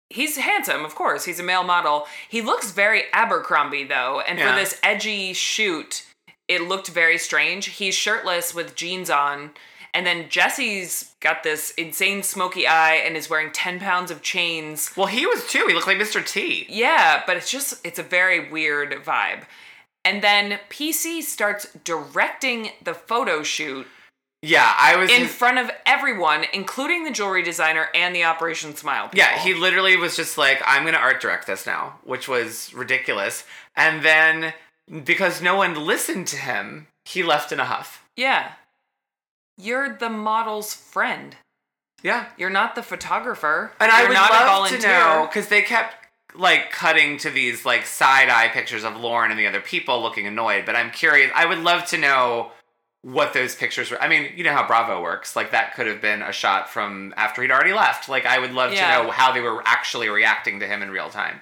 [0.09, 1.25] he's handsome, of course.
[1.25, 2.07] He's a male model.
[2.29, 4.51] He looks very Abercrombie though, and Yeah.
[4.51, 6.03] for this edgy shoot,
[6.47, 7.65] it looked very strange.
[7.65, 9.53] He's shirtless with jeans on.
[9.95, 14.91] And then Jesse's got this insane smoky eye and is wearing 10 pounds of chains.
[14.97, 15.65] Well, he was too.
[15.67, 16.25] He looked like Mr.
[16.25, 16.65] T.
[16.69, 19.43] Yeah, but it's just, it's a very weird vibe.
[20.03, 23.87] And then PC starts directing the photo shoot
[24.41, 25.09] Yeah, I was.
[25.09, 29.05] in front of everyone, including the jewelry designer and the Operation Smile.
[29.05, 29.17] People.
[29.19, 32.73] Yeah, he literally was just like, I'm going to art direct this now, which was
[32.73, 33.45] ridiculous.
[33.77, 34.53] And then
[35.05, 38.03] because no one listened to him, he left in a huff.
[38.17, 38.51] Yeah.
[39.57, 41.35] You're the model's friend.
[42.03, 42.27] Yeah.
[42.37, 43.71] You're not the photographer.
[43.79, 45.95] And I You're would love to know because they kept
[46.35, 50.27] like cutting to these like side eye pictures of Lauren and the other people looking
[50.27, 50.65] annoyed.
[50.65, 51.31] But I'm curious.
[51.33, 52.51] I would love to know
[53.01, 54.01] what those pictures were.
[54.01, 55.35] I mean, you know how Bravo works.
[55.35, 58.09] Like that could have been a shot from after he'd already left.
[58.09, 58.97] Like I would love Yeah.
[58.97, 61.39] to know how they were actually reacting to him in real time.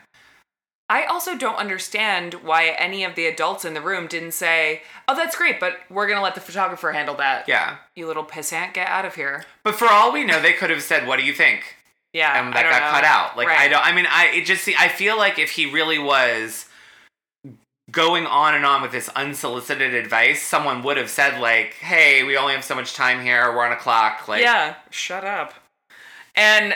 [0.93, 5.15] I also don't understand why any of the adults in the room didn't say, "Oh,
[5.15, 7.77] that's great, but we're gonna let the photographer handle that." Yeah.
[7.95, 9.43] You little pissant, get out of here.
[9.63, 11.77] But for all we know, they could have said, "What do you think?"
[12.13, 12.91] Yeah, and that got know.
[12.91, 13.35] cut out.
[13.35, 13.83] Like I don't.
[13.83, 14.63] I mean, I it just.
[14.63, 16.67] See I feel like if he really was
[17.89, 22.37] going on and on with this unsolicited advice, someone would have said like, "Hey, we
[22.37, 23.51] only have so much time here.
[23.51, 25.55] We're on a clock." Like, yeah, shut up.
[26.35, 26.75] And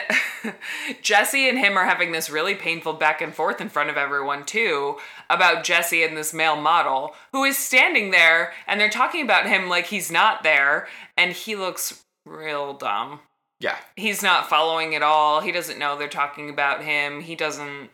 [1.02, 4.44] Jesse and him are having this really painful back and forth in front of everyone
[4.44, 4.96] too
[5.28, 9.68] about Jesse and this male model who is standing there and they're talking about him
[9.68, 13.20] like he's not there and he looks real dumb.
[13.58, 13.76] yeah.
[13.96, 15.40] He's not following at all.
[15.40, 17.20] He doesn't know they're talking about him.
[17.20, 17.90] He doesn't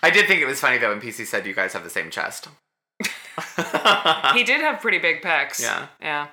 [0.00, 2.10] I did think it was funny though when PC said you guys have the same
[2.10, 2.48] chest.
[4.34, 5.60] he did have pretty big pecs.
[5.60, 5.86] Yeah.
[6.00, 6.26] Yeah.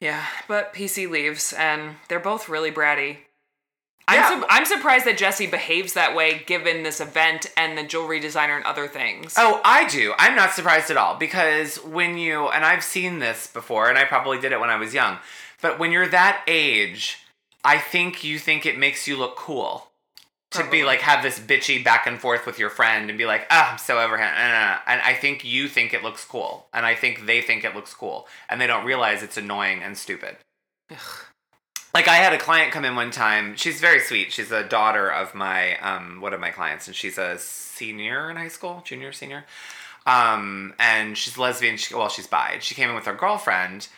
[0.00, 3.18] Yeah, but PC leaves and they're both really bratty.
[4.08, 4.28] I'm, Yeah.
[4.40, 8.54] su- I'm surprised that Jesse behaves that way given this event and the jewelry designer
[8.56, 9.34] and other things.
[9.36, 10.14] Oh, I do.
[10.18, 14.04] I'm not surprised at all because when you, and I've seen this before, and I
[14.04, 15.18] probably did it when I was young,
[15.60, 17.18] but when you're that age,
[17.64, 19.90] I think you think it makes you look cool.
[20.52, 23.46] To be like, have this bitchy back and forth with your friend and be like,
[23.50, 24.36] ah, I'm so overhand.
[24.86, 26.68] And I think you think it looks cool.
[26.72, 28.28] And I think they think it looks cool.
[28.48, 30.36] And they don't realize it's annoying and stupid.
[31.92, 33.56] Like I had a client come in one time.
[33.56, 34.30] She's very sweet.
[34.30, 38.36] She's a daughter of my um one of my clients, and she's a senior in
[38.36, 39.46] high school, junior, senior.
[40.06, 41.76] Um, and she's lesbian.
[41.78, 42.58] She, well, she's bi.
[42.60, 43.88] She came in with her girlfriend,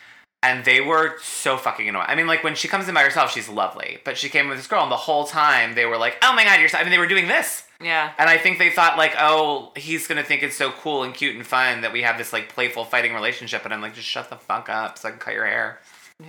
[0.42, 2.06] and they were so fucking annoying.
[2.08, 4.56] I mean, like when she comes in by herself, she's lovely, but she came with
[4.58, 6.78] this girl, and the whole time they were like, "Oh my god, you're." So-.
[6.78, 7.64] I mean, they were doing this.
[7.82, 8.12] yeah.
[8.18, 11.36] And I think they thought like, oh, he's gonna think it's so cool and cute
[11.36, 13.64] and fun that we have this like playful fighting relationship.
[13.64, 15.80] And I'm like, just shut the fuck up so I can cut your hair.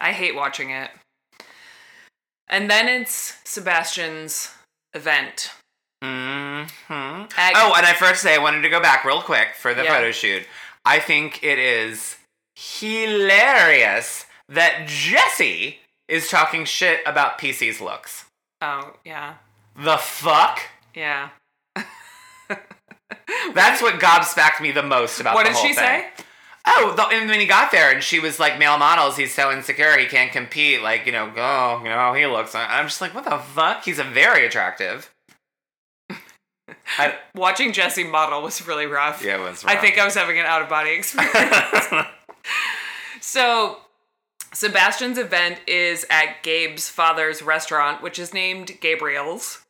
[0.00, 0.90] I hate watching it.
[2.48, 4.52] And then it's Sebastian's
[4.92, 5.50] event.
[6.02, 6.92] Mm-hmm.
[7.36, 9.84] Ag- Oh, and I first say I wanted to go back real quick for the
[9.84, 9.94] Yeah.
[9.96, 10.46] photo shoot.
[10.84, 12.16] I think it is
[12.54, 18.26] hilarious that Jesse is talking shit about PC's looks.
[18.60, 19.34] Oh, yeah.
[19.76, 20.60] The fuck?
[20.94, 21.30] Yeah.
[23.54, 25.76] That's what gobsmacked me the most about What did she thing.
[25.76, 26.06] say?
[26.66, 29.52] Oh, the, and when he got there and she was like, male models, he's so
[29.52, 30.80] insecure, he can't compete.
[30.82, 32.54] Like, you know, oh, you know, how he looks.
[32.54, 33.84] I'm just like, what the fuck?
[33.84, 35.10] He's a very attractive.
[36.98, 39.22] I, Watching Jesse model was really rough.
[39.22, 41.34] yeah, it was I think I was having an out of body experience.
[43.24, 43.78] So,
[44.52, 49.62] Sebastian's event is at Gabe's father's restaurant, which is named Gabriel's.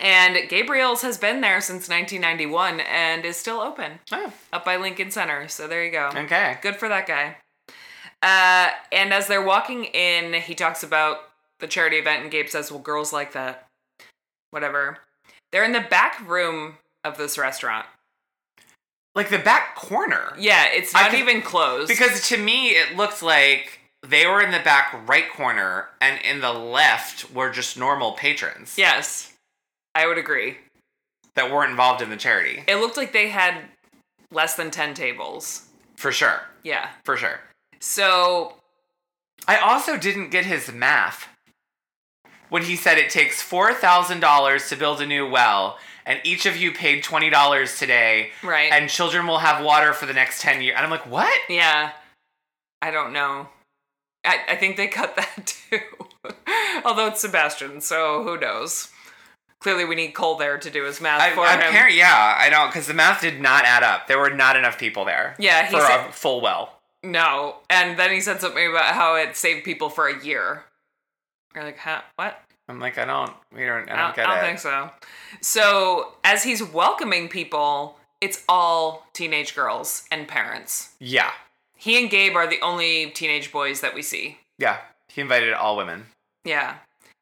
[0.00, 5.10] And Gabriel's has been there since 1991 and is still open Oh, up by Lincoln
[5.10, 5.48] Center.
[5.48, 6.10] So there you go.
[6.14, 6.58] okay.
[6.62, 7.36] Good for that guy.
[8.22, 11.18] Uh, and as they're walking in, he talks about
[11.60, 13.66] the charity event, and Gabe says, Well, girls like that.
[14.50, 14.98] Whatever.
[15.50, 17.86] They're in the back room of this restaurant.
[19.14, 20.32] Like the back corner.
[20.38, 21.88] Yeah, it's I not could- even closed.
[21.88, 26.40] Because to me, it looked like they were in the back right corner, and in
[26.40, 29.32] the left were just normal patrons yes,
[29.94, 30.56] I would agree.
[31.34, 32.64] that weren't involved in the charity.
[32.66, 33.56] It looked like they had
[34.32, 35.66] less than 10 tables.
[35.96, 36.40] For sure.
[36.64, 36.88] Yeah.
[37.04, 37.40] For sure.
[37.80, 38.54] So,
[39.46, 41.28] I also didn't get his math
[42.48, 46.72] when he said it takes $4,000 to build a new well, and each of you
[46.72, 48.72] paid $20 today, right.
[48.72, 50.74] and children will have water for the next 10 years.
[50.76, 51.32] And I'm like, what?
[51.48, 51.92] yeah.
[52.80, 53.48] I don't know.
[54.24, 56.32] I, I think they cut that too.
[56.84, 58.88] Although it's Sebastian, so who knows?
[59.60, 61.60] Clearly, we need Cole there to do his math I, for him.
[61.60, 64.08] apparent- yeah, I don't, because the math did not add up.
[64.08, 66.78] There were not enough people there Yeah, he for said- a full well.
[67.04, 67.56] No.
[67.70, 70.64] And then he said something about how it saved people for a year.
[71.54, 72.02] You're like, huh?
[72.16, 72.40] What?
[72.72, 74.46] I'm like, I don't, we don't, I don't, I don't, get I don't it.
[74.48, 74.90] think so.
[75.40, 80.92] So, as he's welcoming people, it's all teenage girls and parents.
[81.00, 81.30] Yeah,
[81.76, 84.38] He and Gabe are the only teenage boys that we see.
[84.58, 84.78] yeah.
[85.08, 86.06] He invited all women.
[86.42, 86.76] Yeah.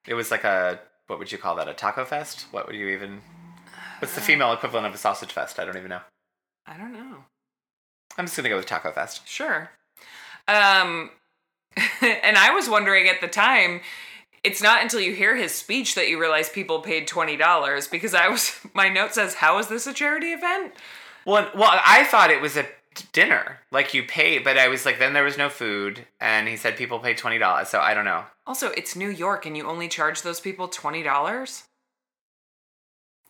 [0.06, 1.68] It was like a, what would you call that?
[1.68, 2.46] A taco fest?
[2.52, 3.20] What would you even?
[3.98, 5.58] What's the female equivalent of a sausage fest?
[5.58, 6.00] I don't even know.
[6.68, 7.24] I don't know.
[8.16, 9.26] I'm just gonna go with taco fest.
[9.26, 9.70] Sure.
[10.46, 11.10] Um,
[12.00, 13.80] and I was wondering at the time,
[14.42, 18.28] it's not until you hear his speech that you realize people paid $20 because I
[18.28, 20.72] was, my note says, How is this a charity event?
[21.26, 22.66] Well, well, I thought it was a
[23.12, 26.56] dinner, like you pay, but I was like, then there was no food, and he
[26.56, 27.68] said people pay twenty dollars.
[27.68, 28.24] So I don't know.
[28.50, 31.62] Also, it's New York and you only charge those people $20?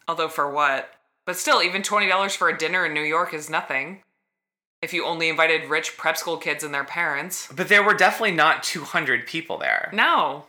[0.08, 0.94] Although, for what?
[1.26, 4.02] But still, even $20 for a dinner in New York is nothing.
[4.80, 7.48] If you only invited rich prep school kids and their parents.
[7.54, 9.90] But there were definitely not two hundred people there.
[9.92, 10.46] No.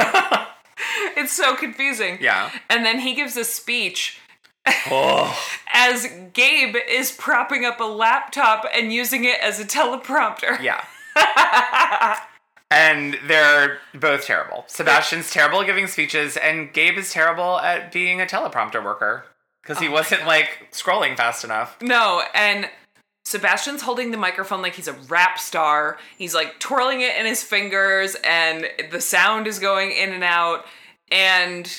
[1.16, 2.18] it's so confusing.
[2.20, 2.50] yeah.
[2.70, 4.18] And then he gives a speech
[4.66, 5.36] Oh.
[5.74, 10.60] as Gabe is propping up a laptop and using it as a teleprompter.
[10.60, 10.84] Yeah.
[12.70, 14.64] and they're both terrible.
[14.66, 19.24] Sebastian's terrible at giving speeches, and Gabe is terrible at being a teleprompter worker
[19.62, 21.76] because he Oh wasn't like scrolling fast enough.
[21.82, 22.68] No, and
[23.24, 25.98] Sebastian's holding the microphone like he's a rap star.
[26.18, 30.64] He's like twirling it in his fingers, and the sound is going in and out.
[31.10, 31.70] And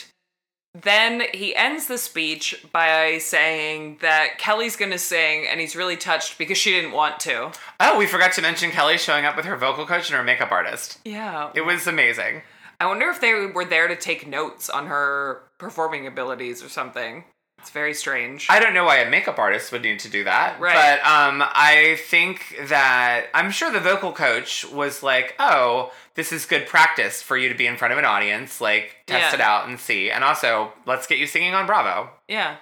[0.74, 6.38] then he ends the speech by saying that Kelly's gonna sing, and he's really touched
[6.38, 7.52] because she didn't want to.
[7.80, 10.52] Oh, we forgot to mention Kelly showing up with her vocal coach and her makeup
[10.52, 11.00] artist.
[11.06, 11.52] Yeah.
[11.54, 12.42] It was amazing.
[12.80, 17.26] I wonder if they were there to take notes on her performing abilities or something.
[17.64, 18.48] It's very strange.
[18.50, 20.60] I don't know why a makeup artist would need to do that.
[20.60, 21.00] Right.
[21.02, 26.46] But um, I think that I'm sure the vocal coach was like, oh, this is
[26.46, 28.60] good practice for you to be in front of an audience.
[28.60, 29.36] Like, test Yeah.
[29.36, 30.12] it out and see.
[30.12, 32.10] And also, let's get you singing on Bravo.
[32.28, 32.58] yeah.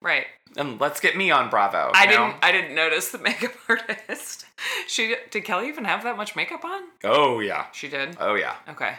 [0.00, 0.26] Right.
[0.56, 1.90] And let's get me on Bravo.
[1.92, 2.12] I know?
[2.12, 4.44] didn't I didn't notice the makeup artist.
[4.86, 6.82] She did Kelly even have that much makeup on?
[7.02, 7.66] Oh, yeah.
[7.72, 8.16] She did.
[8.20, 8.54] Oh, yeah.
[8.68, 8.94] Okay.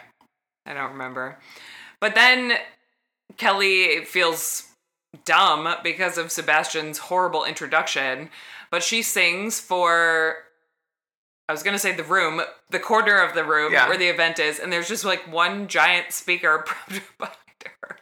[0.66, 1.38] I don't remember.
[2.00, 2.52] But then
[3.38, 4.67] Kelly feels
[5.24, 8.30] dumb because of Sebastian's horrible introduction,
[8.70, 10.36] but she sings for
[11.48, 13.88] I was gonna say the room, the corner of the room Yeah.
[13.88, 16.64] where the event is, and there's just like one giant speaker
[17.18, 17.36] behind
[17.80, 17.98] her.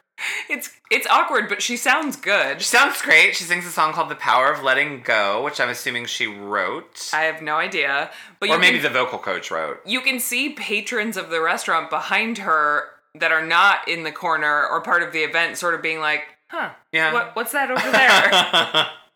[0.51, 2.61] It's it's awkward, but she sounds good.
[2.61, 3.37] She sounds great.
[3.37, 7.11] She sings a song called The Power of Letting Go, which I'm assuming she wrote.
[7.13, 9.81] I have no idea, but or maybe can, the vocal coach wrote.
[9.87, 14.67] you can see patrons of the restaurant behind her that are not in the corner
[14.67, 17.13] or part of the event, sort of being like, "Huh, Yeah.
[17.13, 18.87] what, what's that over there?"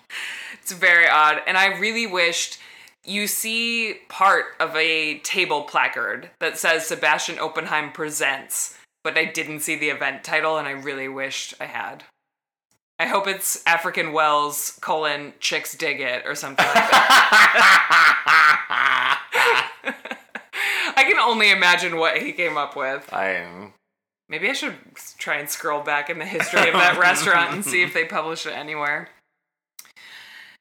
[0.63, 1.43] It's very odd.
[1.47, 2.59] And I really wished
[3.05, 9.61] you see part of a table placard that says Sebastian Oppenheim presents, but I didn't
[9.61, 12.05] see the event title and I really wished I had.
[12.99, 17.57] I hope it's African Wells colon chicks dig it or something like that.
[20.97, 23.09] I can only imagine what he came up with.
[23.13, 23.73] I am.
[24.31, 24.77] Maybe I should
[25.19, 28.47] try and scroll back in the history of that restaurant and see if they publish
[28.47, 29.09] it anywhere.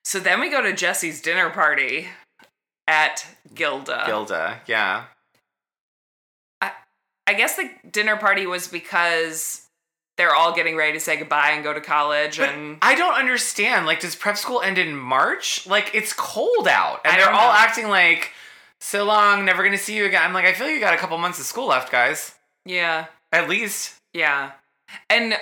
[0.03, 2.07] So then we go to Jesse's dinner party
[2.87, 4.03] at Gilda.
[4.07, 5.03] Gilda, yeah.
[6.59, 6.71] I
[7.27, 9.67] I guess the dinner party was because
[10.17, 13.13] they're all getting ready to say goodbye and go to college But and I don't
[13.13, 13.85] understand.
[13.85, 15.67] Like, does prep school end in March?
[15.67, 18.31] Like, it's cold out, and they're all acting like,
[18.81, 20.97] "So long, never gonna see you again." I'm like, I feel like you got a
[20.97, 22.33] couple months of school left, guys.
[22.65, 23.95] yeah, At least.
[24.13, 24.51] yeah.
[25.09, 25.35] And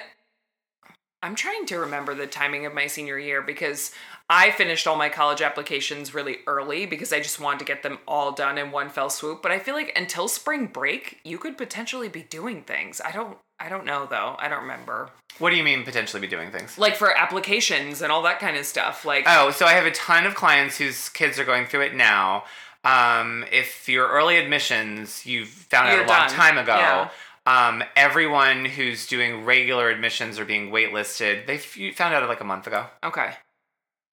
[1.23, 3.91] I'm trying to remember the timing of my senior year because
[4.29, 7.99] I finished all my college applications really early because I just wanted to get them
[8.07, 9.41] all done in one fell swoop.
[9.41, 13.01] But I feel like until spring break, you could potentially be doing things.
[13.03, 14.35] I don't I don't know though.
[14.37, 15.09] I don't remember.
[15.39, 16.77] What do you mean potentially be doing things?
[16.77, 19.05] Like for applications and all that kind of stuff.
[19.05, 21.95] Like Oh, so I have a ton of clients whose kids are going through it
[21.95, 22.43] now.
[22.83, 26.29] Um, if you're early admissions, you've found out a long done.
[26.29, 26.75] time ago.
[26.75, 27.09] Yeah.
[27.47, 32.43] Um, everyone who's doing regular admissions or being waitlisted, they f- found out like a
[32.43, 32.85] month ago.
[33.03, 33.31] okay.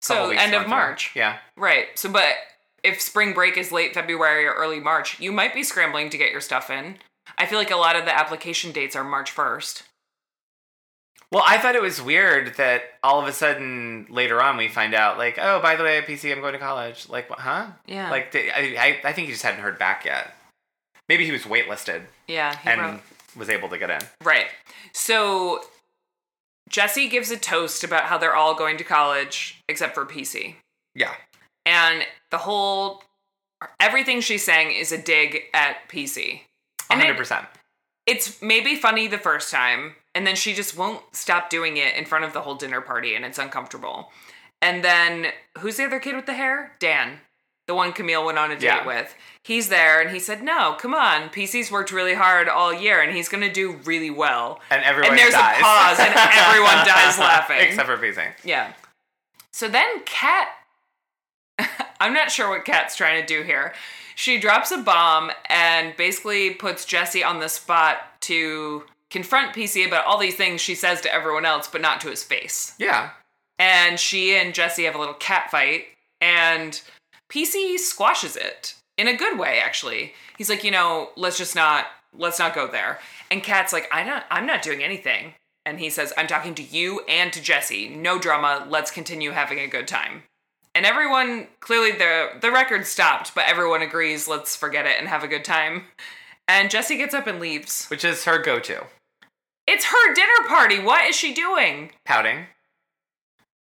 [0.01, 0.71] So weeks, end of ago.
[0.71, 1.11] March.
[1.17, 1.39] Yeah.
[1.57, 1.87] Right.
[1.97, 2.35] So but
[2.85, 6.31] if spring break is late February or early March, you might be scrambling to get
[6.31, 6.97] your stuff in.
[7.39, 9.83] I feel like a lot of the application dates are March 1st.
[11.33, 14.95] Well, I thought it was weird that all of a sudden later on we find
[14.95, 17.09] out like, oh, by the way, PC, I'm going to college.
[17.09, 17.69] Like, what, huh?
[17.87, 18.11] Yeah.
[18.11, 20.35] Like, I, I, I think he just hadn't heard back yet.
[21.09, 23.01] Maybe he was waitlisted Yeah, he and wrote.
[23.37, 24.01] Was able to get in.
[24.23, 24.47] Right.
[24.93, 25.61] So
[26.69, 30.57] Jesse gives a toast about how they're all going to college except for PC.
[30.95, 31.13] Yeah.
[31.67, 33.03] And the whole
[33.81, 36.43] everything she's saying is a dig at PC.
[36.91, 37.47] And it- 100%.
[38.07, 42.05] It's maybe funny the first time, and then she just won't stop doing it in
[42.05, 44.13] front of the whole dinner party, and it's uncomfortable.
[44.61, 45.29] And then
[45.59, 46.77] who's the other kid with the hair?
[46.79, 47.21] Dan,
[47.67, 48.87] the one Camille went on a date Yeah.
[48.87, 49.15] with.
[49.43, 51.29] He's there, and he said, "No, come on.
[51.31, 55.21] PC's worked really hard all year, and he's gonna do really well." and everyone dies,
[55.21, 55.59] and there's dies.
[55.59, 57.61] a pause, and everyone dies laughing.
[57.61, 58.33] Except for PC.
[58.45, 58.73] Yeah.
[59.53, 60.49] So then Kat
[62.01, 63.73] I'm not sure what Kat's trying to do here.
[64.17, 70.05] She drops a bomb and basically puts Jesse on the spot to confront PC about
[70.05, 72.75] all these things she says to everyone else, but not to his face.
[72.79, 73.11] Yeah.
[73.59, 75.87] And she and Jesse have a little cat fight,
[76.21, 76.81] and
[77.35, 80.13] PC squashes it in a good way, actually.
[80.39, 83.01] He's like, you know, let's just not let's not go there.
[83.31, 85.35] And Kat's like, I don't I'm not doing anything.
[85.67, 87.89] And he says, I'm talking to you and to Jesse.
[87.89, 88.67] No drama.
[88.69, 90.25] Let's continue having a good time.
[90.75, 95.25] And everyone clearly the the record stopped, but everyone agrees, let's forget it and have
[95.25, 95.85] a good time.
[96.47, 97.87] And Jesse gets up and leaves.
[97.87, 98.85] Which is her go to.
[99.67, 100.79] It's her dinner party.
[100.79, 101.93] What is she doing?
[102.05, 102.47] Pouting.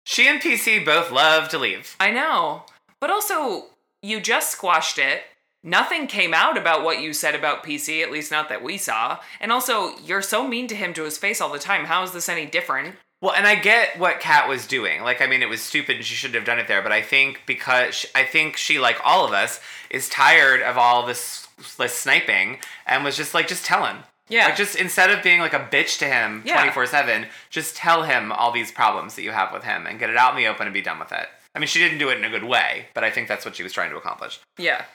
[0.06, 1.96] She and PC both love to leave.
[2.00, 2.64] I know.
[3.00, 3.68] But also,
[4.02, 5.24] you just squashed it.
[5.62, 9.20] Nothing came out about what you said about PC, at least not that we saw.
[9.42, 11.86] And also, you're so mean to him to his face all the time.
[11.86, 12.96] How is this any different?
[13.22, 15.02] Well, and I get what Kat was doing.
[15.02, 16.82] Like, I mean, it was stupid and she shouldn't have done it there.
[16.82, 20.78] But I think because she, I think she, like all of us, is tired of
[20.78, 21.48] all this,
[21.78, 23.98] this sniping and was just like, just tell him.
[24.30, 24.46] Yeah.
[24.46, 26.54] Like, just instead of being like a bitch to him Yeah.
[26.54, 30.10] 24 7, just tell him all these problems that you have with him and get
[30.10, 31.28] it out in the open and be done with it.
[31.60, 33.54] I mean, she didn't do it in a good way, but I think that's what
[33.54, 34.40] she was trying to accomplish.
[34.58, 34.86] Yeah.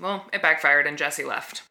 [0.00, 1.62] Well, it backfired and Jesse left.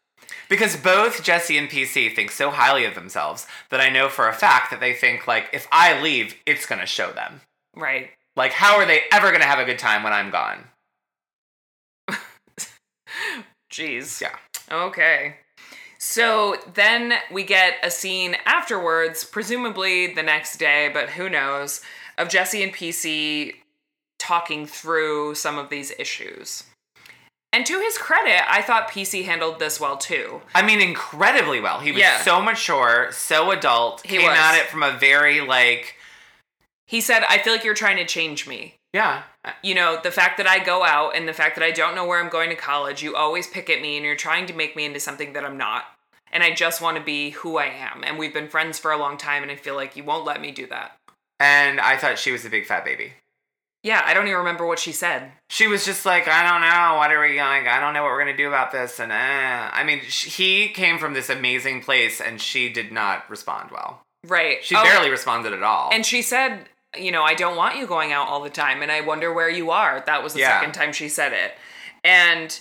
[0.48, 4.32] Because both Jesse and PC think so highly of themselves that I know for a
[4.32, 7.42] fact that they think, like, if I leave, it's going to show them.
[7.76, 8.08] Right.
[8.34, 10.64] Like, how are they ever going to have a good time when I'm gone?
[13.70, 14.22] Jeez.
[14.22, 14.36] Yeah.
[14.70, 15.34] Okay.
[15.98, 21.82] So then we get a scene afterwards, presumably the next day, but who knows,
[22.16, 23.56] of Jesse and PC
[24.22, 26.64] talking through some of these issues.
[27.52, 30.40] And to his credit, I thought PC handled this well too.
[30.54, 31.80] I mean, incredibly well.
[31.80, 32.22] He was Yeah.
[32.22, 34.38] so mature, so adult, He came was.
[34.38, 35.96] at it from a very, like,
[36.86, 38.76] He said, I feel like you're trying to change me.
[38.94, 39.22] yeah.
[39.62, 42.04] You know, the fact that I go out and the fact that I don't know
[42.06, 44.76] where I'm going to college, you always pick at me and you're trying to make
[44.76, 45.86] me into something that I'm not.
[46.30, 48.04] And I just want to be who I am.
[48.04, 50.40] And we've been friends for a long time, and I feel like you won't let
[50.40, 50.96] me do that.
[51.40, 53.14] And I thought she was a big fat baby.
[53.84, 55.32] Yeah, I don't even remember what she said.
[55.50, 57.66] She was just like, I don't know, what are we like?
[57.66, 59.14] I don't know what we're gonna do about this, and uh.
[59.72, 64.00] I mean, sh- he came from this amazing place, and she did not respond well.
[64.26, 64.64] Right.
[64.64, 65.90] She Oh, barely responded at all.
[65.92, 68.92] And she said, you know, I don't want you going out all the time, and
[68.92, 70.00] I wonder where you are.
[70.06, 70.60] That was the Yeah.
[70.60, 71.54] second time she said it.
[72.04, 72.58] And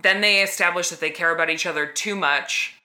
[0.00, 2.76] then they establish that they care about each other too much,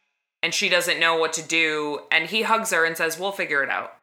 [0.41, 2.01] and she doesn't know what to do.
[2.11, 3.95] And he hugs her and says, We'll figure it out.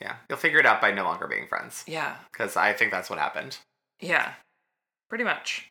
[0.00, 2.16] Yeah, you'll figure it out by no longer being friends, Yeah.
[2.32, 3.58] because I think that's what happened.
[4.00, 4.32] Yeah,
[5.08, 5.68] pretty much.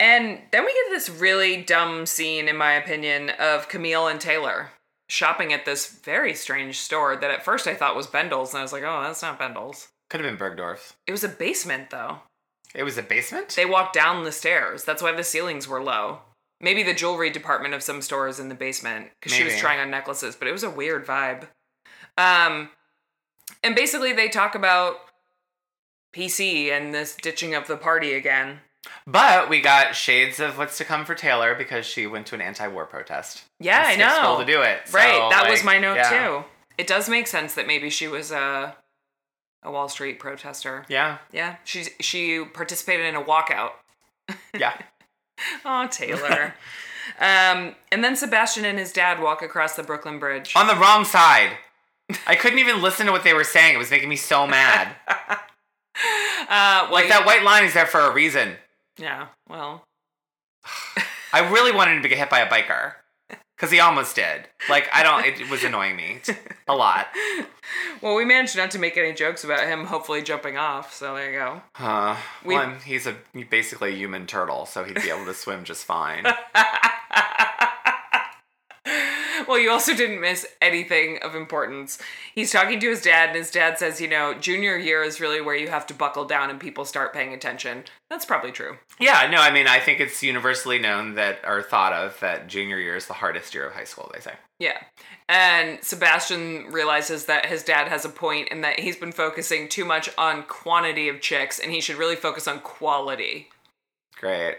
[0.00, 4.70] And then we get this really dumb scene, in my opinion, of Camille and Taylor
[5.08, 8.62] shopping at this very strange store that at first I thought was Bendel's, and I
[8.62, 9.88] was like, oh, that's not Bendel's.
[10.10, 10.94] Could have been Bergdorf's.
[11.06, 12.20] It was a basement, though.
[12.74, 13.50] It was a basement.
[13.50, 14.84] They walked down the stairs.
[14.84, 16.20] That's why the ceilings were low.
[16.60, 19.60] Maybe the jewelry department of some stores in the basement because she was Maybe.
[19.60, 21.48] trying on necklaces, but it was a weird vibe.
[22.16, 22.70] Um,
[23.62, 24.96] and basically they talk about
[26.14, 28.60] PC and this ditching of the party again.
[29.06, 32.40] But we got shades of what's to come for Taylor because she went to an
[32.40, 33.44] anti-war protest.
[33.60, 34.14] Yeah, I know.
[34.22, 34.80] school to do it.
[34.86, 36.10] So, right, that was my note yeah.
[36.10, 36.44] too.
[36.78, 38.76] It does make sense that maybe she was a
[39.62, 40.84] a Wall Street protester.
[40.88, 41.18] Yeah.
[41.32, 43.72] Yeah, she she participated in a walkout.
[44.56, 44.76] Yeah.
[45.64, 46.54] Oh, Taylor.
[47.18, 50.52] um, and then Sebastian and his dad walk across the Brooklyn Bridge.
[50.54, 51.56] On the wrong side.
[52.26, 53.74] I couldn't even listen to what they were saying.
[53.74, 54.94] It was making me so mad.
[56.48, 58.54] Uh, well, Like that white line is there for a reason.
[58.98, 59.28] Yeah.
[59.48, 59.84] Well,
[61.32, 62.94] I really wanted him to get hit by a biker.
[63.56, 64.48] Because he almost did.
[64.68, 66.20] Like, I don't, it was annoying me
[66.66, 67.06] a lot.
[68.02, 70.92] well, we managed not to make any jokes about him hopefully jumping off.
[70.92, 71.62] So there you go.
[71.78, 73.14] Uh, We- well, he's a
[73.50, 76.24] basically a human turtle, so he'd be able to swim just fine.
[79.46, 81.98] Well, you also didn't miss anything of importance.
[82.34, 85.40] He's talking to his dad, and his dad says, you know, junior year is really
[85.40, 87.84] where you have to buckle down and people start paying attention.
[88.10, 88.78] That's probably true.
[89.00, 92.78] yeah, no, I mean, I think it's universally known that, or thought of, that junior
[92.78, 94.34] year is the hardest year of high school, they say.
[94.58, 94.78] Yeah.
[95.28, 99.84] And Sebastian realizes that his dad has a point and that he's been focusing too
[99.84, 103.48] much on quantity of chicks and he should really focus on quality.
[104.16, 104.58] Great.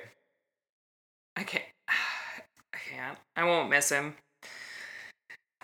[1.38, 1.64] I can't.
[2.74, 3.18] I can't.
[3.36, 4.16] I won't miss him.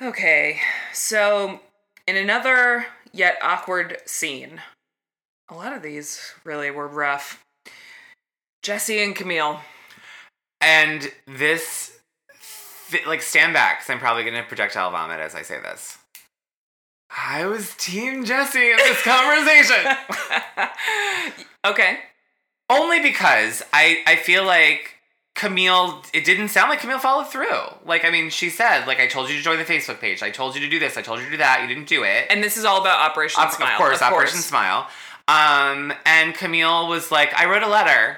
[0.02, 0.62] Okay,
[0.94, 1.60] so
[2.08, 4.62] in another yet awkward scene,
[5.50, 7.44] a lot of these really were rough.
[8.64, 9.60] Jesse and Camille.
[10.62, 12.00] And this,
[13.06, 15.98] like, stand back, because I'm probably going to projectile vomit as I say this.
[17.10, 19.98] I was Team Jesse in this conversation.
[21.66, 22.00] okay.
[22.70, 24.99] Only because I, I feel like
[25.40, 27.62] Camille, it didn't sound like Camille followed through.
[27.86, 30.22] Like, I mean, she said, like, I told you to join the Facebook page.
[30.22, 30.98] I told you to do this.
[30.98, 31.62] I told you to do that.
[31.62, 32.26] You didn't do it.
[32.30, 33.72] And this is all about Operation Of- Smile.
[33.72, 34.90] Of course, Operation Smile.
[35.30, 38.18] Um, and Camille was like, I wrote a letter.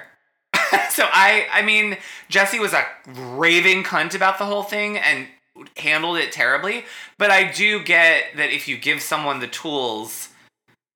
[0.90, 1.96] so I, I mean,
[2.28, 5.28] Jesse was a raving cunt about the whole thing and
[5.76, 6.86] handled it terribly.
[7.18, 10.30] But I do get that if you give someone the tools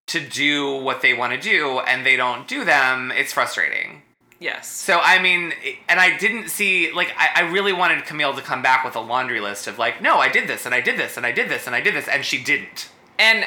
[0.09, 4.03] to do what they want to do and they don't do them, it's frustrating.
[4.39, 4.69] Yes.
[4.69, 5.53] So I mean,
[5.89, 9.01] and I didn't see like I, I really wanted Camille to come back with a
[9.01, 11.49] laundry list of like, no, I did this and I did this and I did
[11.49, 12.91] this and I did this, and she didn't.
[13.19, 13.47] And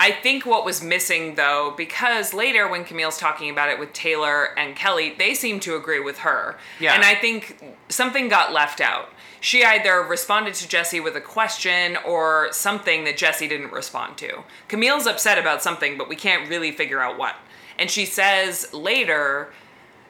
[0.00, 4.56] I think what was missing though, because later when Camille's talking about it with Taylor
[4.56, 6.56] and Kelly, they seem to agree with her.
[6.78, 6.94] Yeah.
[6.94, 9.12] And I think something got left out.
[9.40, 14.44] She either responded to Jesse with a question or something that Jesse didn't respond to.
[14.68, 17.36] Camille's upset about something, but we can't really figure out what.
[17.78, 19.52] And she says later,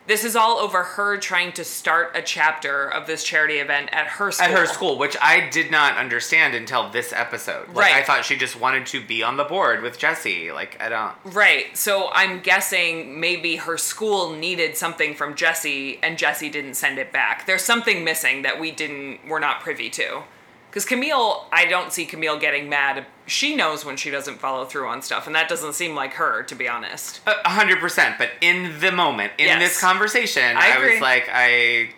[0.09, 4.06] this is all over her trying to start a chapter of this charity event at
[4.06, 4.46] her school.
[4.46, 7.68] At her school, which I did not understand until this episode.
[7.68, 7.94] Like Right.
[7.94, 10.50] I thought she just wanted to be on the board with Jesse.
[10.50, 11.14] Like I don't.
[11.24, 11.76] Right.
[11.76, 17.12] So I'm guessing maybe her school needed something from Jesse and Jesse didn't send it
[17.12, 17.46] back.
[17.46, 20.22] There's something missing that we didn't we're not privy to.
[20.70, 23.04] Cuz Camille, I don't see Camille getting mad.
[23.28, 26.42] She knows when she doesn't follow through on stuff and that doesn't seem like her
[26.44, 27.20] to be honest.
[27.26, 29.60] A hundred percent, but in the moment, in Yes.
[29.60, 31.90] this conversation, I I, was like, I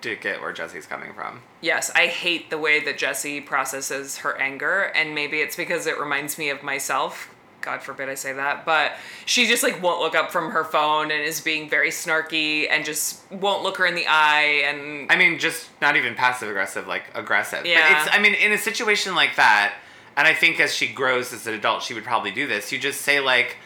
[0.00, 1.40] do get where Jesse's coming from.
[1.60, 5.98] Yes, I hate the way that Jesse processes her anger and maybe it's because it
[5.98, 7.32] reminds me of myself.
[7.60, 11.12] God forbid I say that, but she just like won't look up from her phone
[11.12, 15.14] and is being very snarky and just won't look her in the eye and I
[15.14, 17.64] mean, just not even passive aggressive, like aggressive.
[17.64, 17.88] Yeah.
[18.00, 19.74] But it's, I mean, in a situation like that,
[20.16, 22.70] and I think as she grows as an adult, she would probably do this.
[22.72, 23.56] You just say like,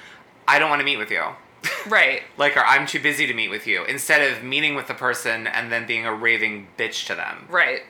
[0.47, 1.23] I don't want to meet with you.
[1.89, 2.23] right.
[2.37, 5.47] like, or I'm too busy to meet with you, instead of meeting with the person
[5.47, 7.47] and then being a raving bitch to them.
[7.51, 7.81] Right.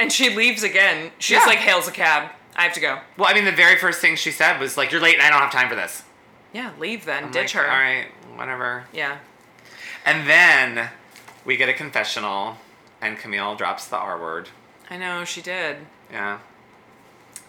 [0.00, 1.12] And she leaves again.
[1.18, 1.40] She Yeah.
[1.40, 2.30] just like hails a cab.
[2.56, 2.98] I have to go.
[3.16, 5.30] Well, I mean, the very first thing she said was like, "You're late, and I
[5.30, 6.02] don't have time for this."
[6.52, 7.24] Yeah, leave then.
[7.24, 7.70] I'm Ditch like, her.
[7.70, 8.84] All right, whatever.
[8.92, 9.18] Yeah.
[10.04, 10.90] And then
[11.46, 12.58] we get a confessional,
[13.00, 14.48] and Camille drops the R word.
[14.90, 15.78] I know, she did.
[16.10, 16.40] Yeah.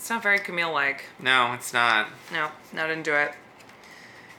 [0.04, 1.06] It's not very Camille like.
[1.18, 2.10] No, it's not.
[2.30, 3.32] No, not into it.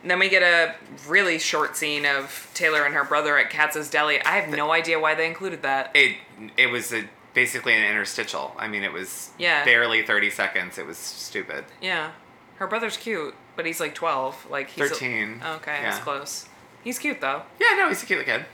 [0.02, 0.74] And then we get a
[1.08, 4.20] really short scene of Taylor and her brother at Katz's Deli.
[4.20, 5.90] I have no idea why they included that.
[5.94, 6.16] It
[6.58, 8.54] it was a, basically an interstitial.
[8.58, 9.64] I mean, it was Yeah.
[9.64, 10.76] barely 30 seconds.
[10.76, 11.64] It was stupid.
[11.80, 12.10] Yeah.
[12.56, 14.50] Her brother's cute, but he's like 12.
[14.50, 15.40] Like he's a- 13.
[15.42, 16.04] okay, that's Yeah.
[16.04, 16.46] close.
[16.82, 17.40] He's cute though.
[17.58, 18.44] Yeah, no, he's a cute kid.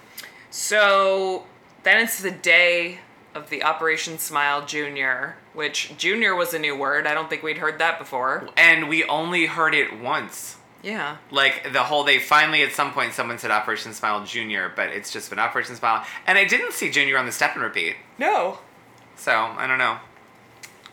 [0.53, 1.45] So
[1.83, 3.01] then it's the day
[3.35, 7.07] of the Operation Smile Junior, which Junior was a new word.
[7.07, 8.49] I don't think we'd heard that before.
[8.57, 10.57] And we only heard it once.
[10.83, 11.19] Yeah.
[11.31, 15.13] Like the whole, they finally at some point someone said Operation Smile Junior, but it's
[15.13, 16.05] just been Operation Smile.
[16.27, 17.97] And I didn't see Junior on the step and repeat.
[18.19, 18.59] No.
[19.17, 19.99] So I don't know.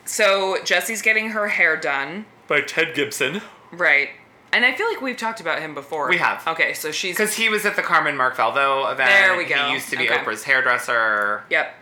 [0.05, 2.25] So Jesse's getting her hair done.
[2.47, 3.41] By Ted Gibson.
[3.71, 4.09] Right.
[4.53, 6.09] And I feel like we've talked about him before.
[6.09, 6.47] We have.
[6.47, 7.15] Okay, so she's.
[7.15, 9.09] Because he was at the Carmen Marc Valvo event.
[9.09, 9.67] There we go.
[9.67, 10.17] He used to be Okay.
[10.17, 11.43] Oprah's hairdresser.
[11.49, 11.75] Yep.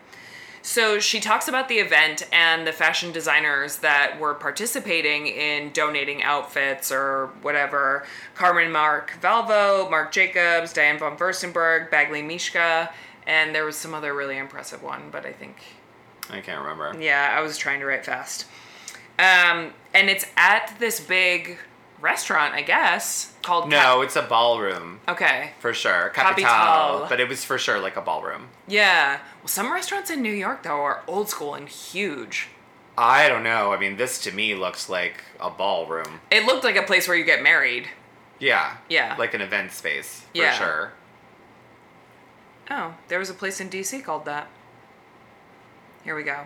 [0.66, 6.24] So she talks about the event and the fashion designers that were participating in donating
[6.24, 8.04] outfits or whatever.
[8.34, 12.92] Carmen Marc Valvo, Marc Jacobs, Diane von Furstenberg, Badgley Mischka,
[13.28, 15.58] and there was some other really impressive one, but I think
[16.32, 17.00] I can't remember.
[17.00, 18.48] yeah, I was trying to write fast.
[19.20, 21.60] Um, and it's at this big
[22.02, 25.52] restaurant, I guess, called No, it's a ballroom okay.
[25.60, 26.10] for sure.
[26.10, 27.06] Capitale, Capitale.
[27.10, 28.50] but it was for sure like a ballroom.
[28.68, 29.20] Yeah.
[29.42, 32.50] Well, some restaurants in New York though are old school and huge.
[32.98, 33.74] I don't know.
[33.74, 36.22] I mean, this to me looks like a ballroom.
[36.32, 37.90] It looked like a place where you get married.
[38.40, 38.78] Yeah.
[38.90, 39.16] Yeah.
[39.18, 40.54] Like an event space for Yeah.
[40.54, 40.92] sure.
[42.70, 44.48] Oh, there was a place in DC called that.
[46.04, 46.46] Here we go.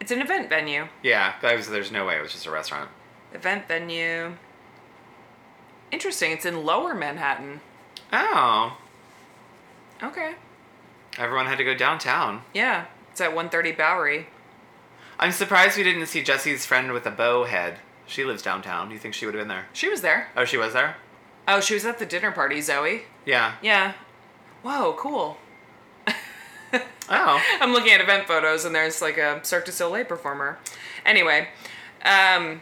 [0.00, 0.88] It's an event venue.
[1.02, 2.90] Yeah, was, there's no way it was just a restaurant.
[3.36, 4.32] Event venue.
[5.90, 6.32] Interesting.
[6.32, 7.60] It's in Lower Manhattan.
[8.12, 8.76] Oh,
[10.02, 10.34] Okay.
[11.18, 12.42] everyone had to go downtown.
[12.54, 12.86] Yeah.
[13.12, 14.26] It's at 130 Bowery.
[15.18, 17.78] I'm surprised we didn't see Jesse's friend with a bow head.
[18.06, 18.88] She lives downtown.
[18.88, 19.66] Do you think she would have been there?
[19.72, 20.28] She was there.
[20.36, 20.96] Oh, she was there?
[21.48, 23.02] Oh, she was at the dinner party, Zoe.
[23.24, 23.54] Yeah.
[23.62, 23.92] Yeah.
[24.62, 25.36] Whoa, cool.
[27.08, 27.40] Oh.
[27.60, 30.58] I'm looking at event photos and there's like a Cirque du Soleil performer.
[31.04, 31.46] Anyway,
[32.04, 32.60] um,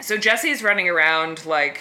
[0.00, 1.80] so Jesse's running around like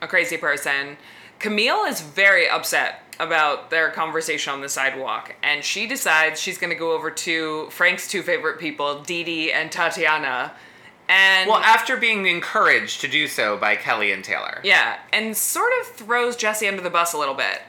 [0.00, 0.96] a crazy person.
[1.38, 6.72] Camille is very upset about their conversation on the sidewalk, and she decides she's going
[6.72, 10.52] to go over to Frank's two favorite people, Dee Dee and Tatiana.
[11.08, 14.60] And Well, after being encouraged to do so by Kelly and Taylor.
[14.62, 17.62] yeah, and sort of throws Jesse under the bus a little bit.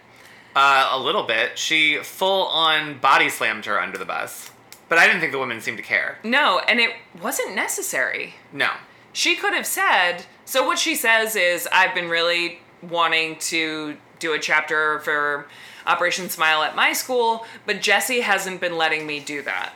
[0.56, 1.58] Uh, a little bit.
[1.58, 4.52] She full on body slammed her under the bus.
[4.90, 6.18] But I didn't think the women seemed to care.
[6.24, 8.34] No, and it wasn't necessary.
[8.52, 8.70] No.
[9.14, 14.34] She could have said, so what she says is, I've been really wanting to do
[14.34, 15.48] a chapter for
[15.86, 19.74] Operation Smile at my school, but Jesse hasn't been letting me do that.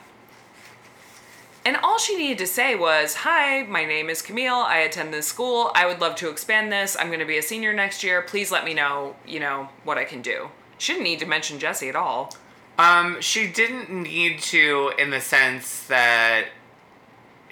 [1.66, 4.54] And all she needed to say was, Hi, my name is Camille.
[4.54, 5.72] I attend this school.
[5.74, 6.98] I would love to expand this.
[7.00, 8.22] I'm going to be a senior next year.
[8.22, 10.50] Please let me know, you know, what I can do.
[10.78, 12.36] She didn't need to mention Jesse at all.
[12.78, 16.48] Um, she didn't need to in the sense that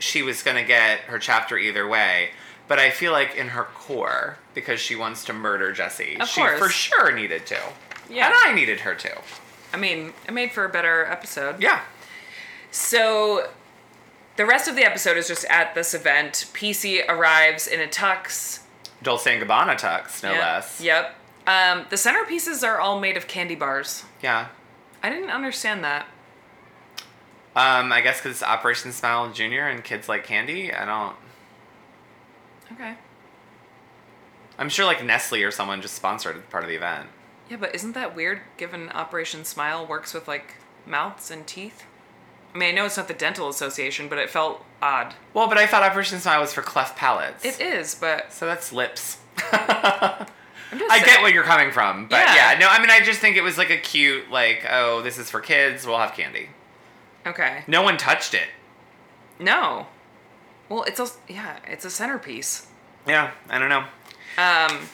[0.02, 2.32] she was going to get her chapter either way.
[2.68, 6.40] But I feel like in her core, because she wants to murder Jesse, Of she
[6.42, 6.58] course.
[6.60, 7.58] for sure needed to.
[8.10, 8.28] Yeah.
[8.28, 9.22] And I needed her to.
[9.74, 11.62] I mean, it made for a better episode.
[11.62, 11.82] Yeah.
[12.72, 13.50] So
[14.38, 16.50] the rest of the episode is just at this event.
[16.54, 18.60] PC arrives in a tux.
[19.04, 20.40] Dolce and Gabbana tux, no Yep.
[20.42, 20.82] less.
[20.82, 21.16] Yep.
[21.48, 24.04] Um, the centerpieces are all made of candy bars.
[24.22, 24.48] Yeah.
[25.04, 26.08] I didn't understand that.
[27.56, 30.74] Um, I guess because it's Operation Smile Junior and kids like candy.
[30.74, 31.16] I don't.
[32.74, 32.96] Okay.
[34.58, 37.08] I'm sure like Nestle or someone just sponsored part of the event.
[37.50, 41.84] Yeah, but isn't that weird given Operation Smile works with like mouths and teeth?
[42.54, 45.14] I mean, I know it's not the Dental Association, but it felt odd.
[45.34, 47.44] Well, but I thought Operation Smile was for cleft palates.
[47.46, 49.18] It is, but So that's lips.
[49.38, 50.28] I
[50.72, 52.54] saying- get where you're coming from, but Yeah.
[52.54, 52.60] yeah.
[52.60, 55.30] no, I mean, I just think it was like a cute, like, oh, this is
[55.30, 55.86] for kids.
[55.86, 56.50] We'll have candy.
[57.26, 57.64] Okay.
[57.68, 58.48] No one touched it.
[59.40, 59.88] No.
[60.70, 62.68] Well, it's a yeah, it's a centerpiece.
[63.08, 63.86] Yeah, I don't know.
[64.38, 64.88] Um,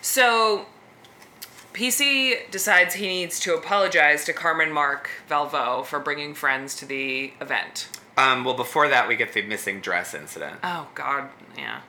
[0.00, 0.66] so
[1.72, 7.32] PC decides he needs to apologize to Carmen Marc Valvo for bringing friends to the
[7.40, 7.88] event.
[8.16, 10.58] Um, well, before that, we get the missing dress incident.
[10.64, 11.82] Oh God, yeah.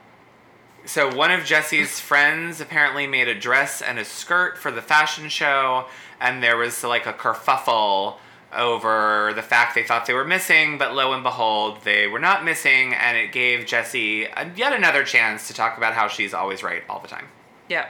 [0.84, 5.28] So one of Jesse's friends apparently made a dress and a skirt for the fashion
[5.28, 5.86] show,
[6.20, 8.18] and there was like a kerfuffle
[8.56, 12.44] over the fact they thought they were missing, but lo and behold, they were not
[12.44, 14.26] missing, and it gave Jesse
[14.56, 17.28] yet another chance to talk about how she's always right all the time.
[17.68, 17.86] Yeah.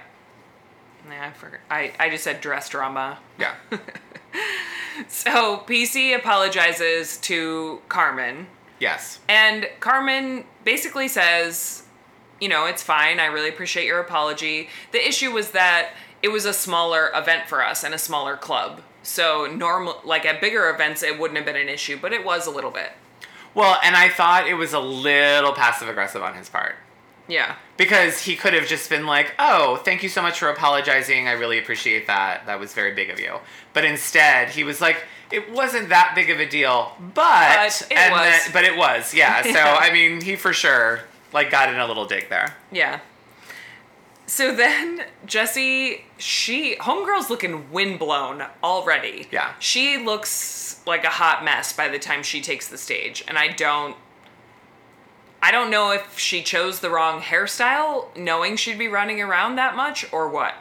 [1.08, 1.60] Yeah, I forgot.
[1.70, 3.18] I, I just said dress drama.
[3.38, 3.54] Yeah.
[5.08, 8.46] So PC apologizes to Carmen,
[8.78, 9.20] yes.
[9.28, 11.84] and Carmen basically says,
[12.40, 13.18] you know, it's fine.
[13.18, 14.68] I really appreciate your apology.
[14.92, 15.92] The issue was that
[16.22, 18.82] it was a smaller event for us and a smaller club.
[19.02, 22.46] So normal like at bigger events it wouldn't have been an issue, but it was
[22.46, 22.92] a little bit.
[23.54, 26.76] Well, and I thought it was a little passive aggressive on his part.
[27.26, 27.56] Yeah.
[27.76, 31.28] Because he could have just been like, "Oh, thank you so much for apologizing.
[31.28, 32.46] I really appreciate that.
[32.46, 33.38] That was very big of you."
[33.72, 38.10] But instead, he was like, "It wasn't that big of a deal, but, But it
[38.10, 38.20] was.
[38.20, 41.00] then- but it was, yeah." So I mean, he for sure
[41.32, 42.56] like got in a little dig there.
[42.72, 42.98] Yeah.
[44.30, 49.26] So then Jesse, she homegirl's looking windblown already.
[49.32, 49.54] Yeah.
[49.58, 53.48] She looks like a hot mess by the time she takes the stage, and I
[53.48, 53.96] don't
[55.42, 59.74] I don't know if she chose the wrong hairstyle knowing she'd be running around that
[59.74, 60.54] much or what.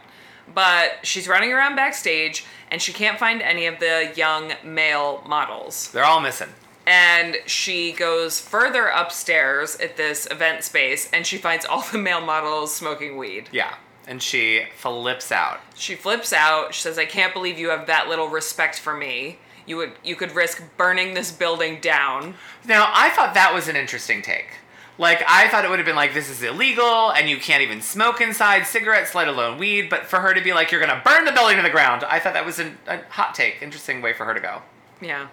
[0.51, 5.91] But she's running around backstage and she can't find any of the young male models.
[5.91, 6.49] They're all missing.
[6.89, 12.19] And she goes further upstairs at this event space and she finds all the male
[12.19, 13.47] models smoking weed.
[13.51, 13.75] Yeah.
[14.07, 15.59] And she flips out.
[15.75, 16.73] She flips out.
[16.73, 19.37] She says, "I can't believe you have that little respect for me.
[19.67, 22.33] You would you could risk burning this building down."
[22.65, 24.49] Now, I thought that was an interesting take.
[24.97, 27.81] Like, I thought it would have been like, this is illegal, and you can't even
[27.81, 29.89] smoke inside cigarettes, let alone weed.
[29.89, 32.19] But for her to be like, you're gonna burn the building to the ground, I
[32.19, 33.61] thought that was an, a hot take.
[33.61, 34.63] Interesting way for her to go.
[35.01, 35.27] Yeah.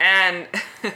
[0.00, 0.48] And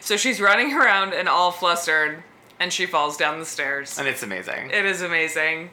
[0.00, 2.22] so she's running around and all flustered
[2.58, 3.98] and she falls down the stairs.
[3.98, 4.70] And it's amazing.
[4.70, 5.70] It is amazing.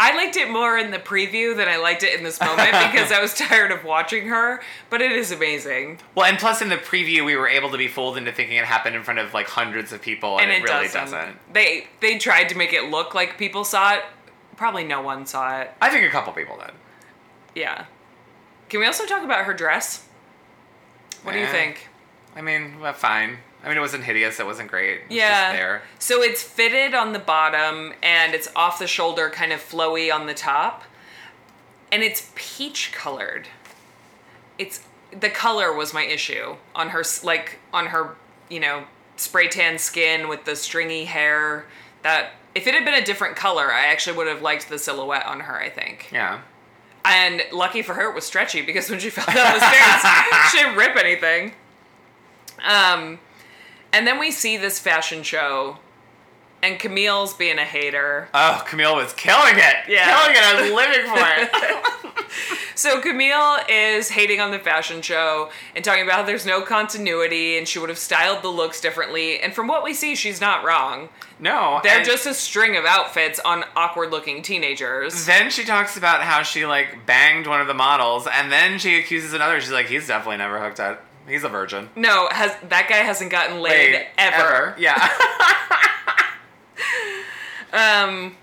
[0.00, 3.12] I liked it more in the preview than I liked it in this moment because
[3.12, 4.60] I was tired of watching her,
[4.90, 6.00] but it is amazing.
[6.14, 8.64] Well, and plus in the preview, we were able to be fooled into thinking it
[8.64, 11.12] happened in front of like hundreds of people, and, And, it, it, really doesn't.
[11.12, 11.36] doesn't.
[11.52, 14.02] They they tried to make it look like people saw it.
[14.56, 15.70] Probably no one saw it.
[15.80, 16.72] I think a couple people did.
[17.54, 17.84] Yeah.
[18.68, 20.08] Can we also talk about her dress?
[21.22, 21.52] What do you Eh.
[21.52, 21.88] think?
[22.36, 23.38] I mean, well, fine.
[23.62, 24.40] I mean, it wasn't hideous.
[24.40, 24.96] It wasn't great.
[25.00, 25.44] It was Yeah.
[25.44, 25.82] Just there.
[25.98, 30.26] So it's fitted on the bottom and it's off the shoulder, kind of flowy on
[30.26, 30.84] the top.
[31.90, 33.48] And it's peach colored.
[34.58, 34.80] It's
[35.18, 38.16] the color was my issue on her, like on her,
[38.50, 38.84] you know,
[39.16, 41.66] spray tan skin with the stringy hair.
[42.02, 45.24] That if it had been a different color, I actually would have liked the silhouette
[45.26, 45.58] on her.
[45.58, 46.10] I think.
[46.12, 46.40] Yeah.
[47.04, 50.58] And lucky for her, it was stretchy because when she fell down the stairs, she
[50.58, 51.52] didn't rip anything.
[52.64, 53.18] Um,
[53.92, 55.78] and then we see this fashion show,
[56.62, 58.28] and Camille's being a hater.
[58.34, 59.76] Oh, Camille was killing it.
[59.88, 60.06] Yeah.
[60.06, 60.42] Killing it.
[60.42, 61.18] I was living for
[61.60, 62.10] it.
[62.76, 67.56] So Camille is hating on the fashion show and talking about how there's no continuity
[67.56, 69.38] and she would have styled the looks differently.
[69.40, 71.08] And from what we see, she's not wrong.
[71.38, 71.80] no.
[71.84, 75.24] They're and just a string of outfits on awkward-looking teenagers.
[75.24, 78.98] Then she talks about how she like banged one of the models, and then she
[78.98, 79.60] accuses another.
[79.60, 81.04] She's like, he's definitely never hooked up.
[81.26, 81.88] He's a virgin.
[81.96, 84.74] No, has that guy hasn't gotten laid Wait, ever.
[84.78, 85.08] Yeah.
[87.74, 88.36] Um,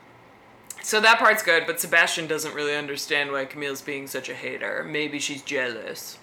[0.83, 4.83] so that part's good, but Sebastian doesn't really understand why Camille's being such a hater.
[4.83, 6.17] Maybe she's jealous.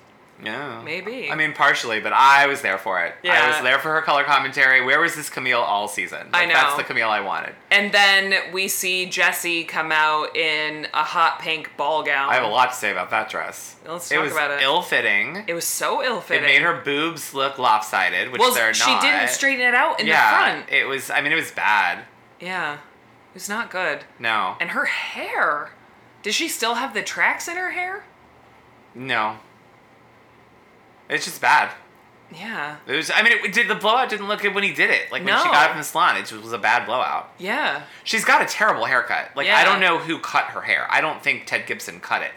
[0.45, 0.80] Yeah.
[0.84, 1.30] Maybe.
[1.30, 3.14] I mean, partially, but I was there for it.
[3.22, 3.45] Yeah.
[3.45, 4.84] I was there for her color commentary.
[4.84, 6.28] Where was this Camille all season?
[6.32, 6.55] I know.
[6.55, 7.55] That's the Camille I wanted.
[7.70, 12.30] And then we see Jesse come out in a hot pink ball gown.
[12.30, 13.76] I have a lot to say about that dress.
[13.86, 14.62] Let's it talk was about it.
[14.62, 15.45] ill-fitting.
[15.47, 16.45] It was so ill fitting.
[16.45, 18.74] It made her boobs look lopsided, which well, they're not.
[18.76, 20.72] she didn't straighten it out in yeah, the front.
[20.72, 21.11] it was.
[21.11, 22.05] I mean, it was bad.
[22.41, 24.05] Yeah, it was not good.
[24.18, 25.70] No, And her hair.
[26.22, 28.05] Does she still have the tracks in her hair?
[28.95, 29.39] no.
[31.09, 31.72] It's just bad.
[32.34, 32.76] Yeah.
[32.86, 33.11] It was.
[33.11, 33.68] I mean, it did.
[33.68, 35.11] The blowout didn't look good when he did it.
[35.11, 37.32] Like when she got from the salon, it was a bad blowout.
[37.38, 37.84] Yeah.
[38.04, 39.30] She's got a terrible haircut.
[39.34, 39.56] Like Yeah.
[39.56, 40.86] I don't know who cut her hair.
[40.90, 42.32] I don't think Ted Gibson cut it.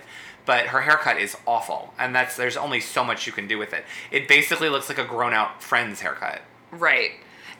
[0.45, 3.73] But her haircut is awful, and that's there's only so much you can do with
[3.73, 3.85] it.
[4.09, 6.41] It basically looks like a grown-out friend's haircut.
[6.71, 7.11] Right.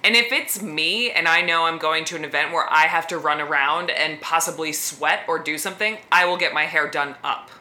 [0.04, 3.06] And if it's me and I know I'm going to an event where I have
[3.08, 7.16] to run around and possibly sweat or do something, I will get my hair done
[7.24, 7.52] up.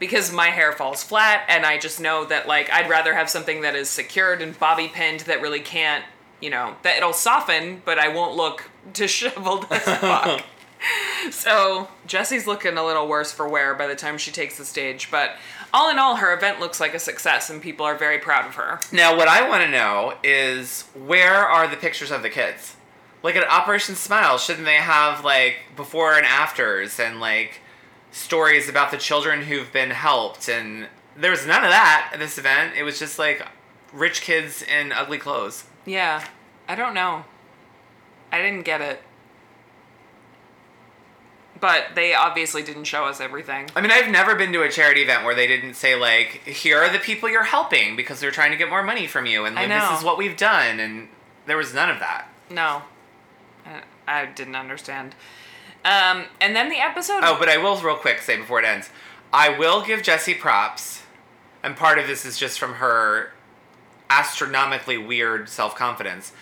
[0.00, 3.60] Because my hair falls flat and I just know that like I'd rather have something
[3.60, 6.04] that is secured and bobby pinned that really can't,
[6.40, 10.42] you know, that it'll soften, but I won't look disheveled as fuck.
[11.30, 15.10] so Jesse's looking a little worse for wear by the time she takes the stage,
[15.10, 15.36] but
[15.72, 18.54] all in all, her event looks like a success and people are very proud of
[18.56, 18.80] her.
[18.92, 22.76] Now, what I want to know is where are the pictures of the kids?
[23.22, 27.60] Like at Operation Smile, shouldn't they have like before and afters and like
[28.10, 30.48] stories about the children who've been helped?
[30.48, 32.74] And there was none of that at this event.
[32.76, 33.46] It was just like
[33.92, 35.64] rich kids in ugly clothes.
[35.86, 36.24] Yeah,
[36.68, 37.24] I don't know.
[38.32, 39.02] I didn't get it.
[41.60, 43.68] But they obviously didn't show us everything.
[43.76, 46.78] I mean, I've never been to a charity event where they didn't say like, "Here
[46.78, 49.54] are the people you're helping because they're trying to get more money from you," and
[49.54, 50.80] like, this is what we've done.
[50.80, 51.08] And
[51.46, 52.28] there was none of that.
[52.48, 52.82] No.
[53.66, 55.14] I- I didn't understand.
[55.84, 57.20] Um, and then the episode.
[57.22, 58.90] Oh, but I will real quick say before it ends,
[59.32, 61.02] I will give Jessie props,
[61.62, 63.32] and part of this is just from her
[64.10, 66.32] astronomically weird self confidence.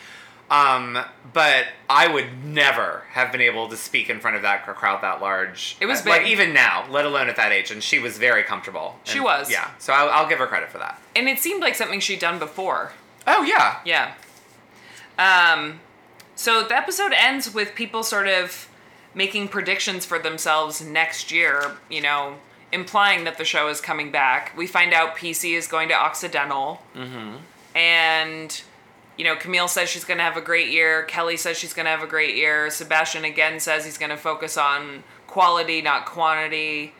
[0.50, 0.98] Um,
[1.34, 5.20] but I would never have been able to speak in front of that crowd that
[5.20, 5.76] large.
[5.78, 6.32] It was like big.
[6.32, 8.98] even now, let alone at that age, and she was very comfortable.
[9.04, 9.50] She And- was.
[9.50, 9.70] yeah.
[9.78, 10.98] So I'll, I'll give her credit for that.
[11.14, 12.92] And it seemed like something she'd done before.
[13.26, 14.14] Oh yeah, Yeah.
[15.18, 15.80] Um,
[16.34, 18.68] so the episode ends with people sort of
[19.14, 22.36] making predictions for themselves next year, you know,
[22.72, 24.56] implying that the show is coming back.
[24.56, 26.82] We find out PC is going to Occidental.
[26.94, 27.36] Mm-hmm.
[27.74, 28.62] And,
[29.16, 31.04] you know, Camille says she's going to have a great year.
[31.04, 32.70] Kelly says she's going to have a great year.
[32.70, 36.94] Sebastian again says he's going to focus on quality, not quantity.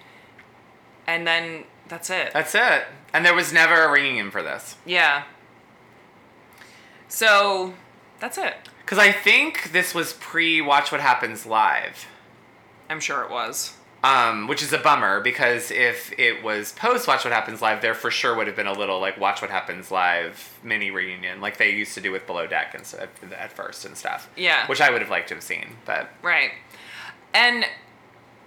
[1.07, 2.33] And then that's it.
[2.33, 2.85] That's it.
[3.13, 4.77] And there was never a ringing in for this.
[4.85, 5.25] yeah.
[7.11, 7.73] So
[8.21, 8.55] that's it.
[8.81, 12.07] Because I think this was pre Watch What Happens Live.
[12.89, 13.75] I'm sure it was.
[14.05, 17.95] Um, which is a bummer because if it was post Watch What Happens Live, there
[17.95, 21.57] for sure would have been a little like Watch What Happens Live mini reunion, like
[21.57, 24.31] they used to do with Below Deck and stuff at first and stuff.
[24.37, 24.67] Yeah.
[24.69, 26.53] Which I would have liked to have seen, but Right.
[27.35, 27.65] And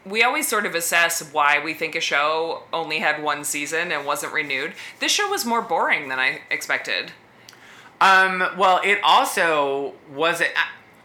[0.06, 4.06] we always sort of assess why we think a show only had one season and
[4.06, 4.74] wasn't renewed.
[5.00, 7.12] This show was more boring than I expected.
[8.02, 10.50] Um, well, it also wasn't.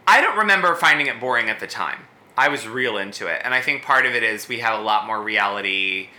[0.07, 1.99] I don't remember finding it boring at the time.
[2.35, 4.83] I was real into it, and I think part of it is we have a
[4.83, 6.09] lot more reality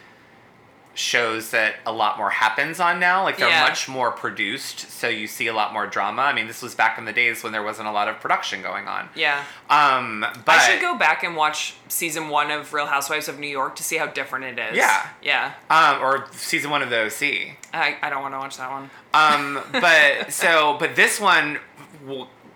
[0.99, 3.23] shows that a lot more happens on now.
[3.23, 3.63] Like they're Yeah.
[3.63, 6.23] much more produced, so you see a lot more drama.
[6.23, 8.63] I mean, this was back in the days when there wasn't a lot of production
[8.63, 9.09] going on.
[9.15, 9.45] Yeah.
[9.71, 13.47] Um, but I should go back and watch season one of Real Housewives of New
[13.49, 14.77] York to see how different it is.
[14.77, 15.07] Yeah.
[15.23, 15.53] Yeah.
[15.71, 17.57] Um, or season one of the OC.
[17.73, 18.91] I, I don't want to watch that one.
[19.15, 21.61] Um, but so, but this one,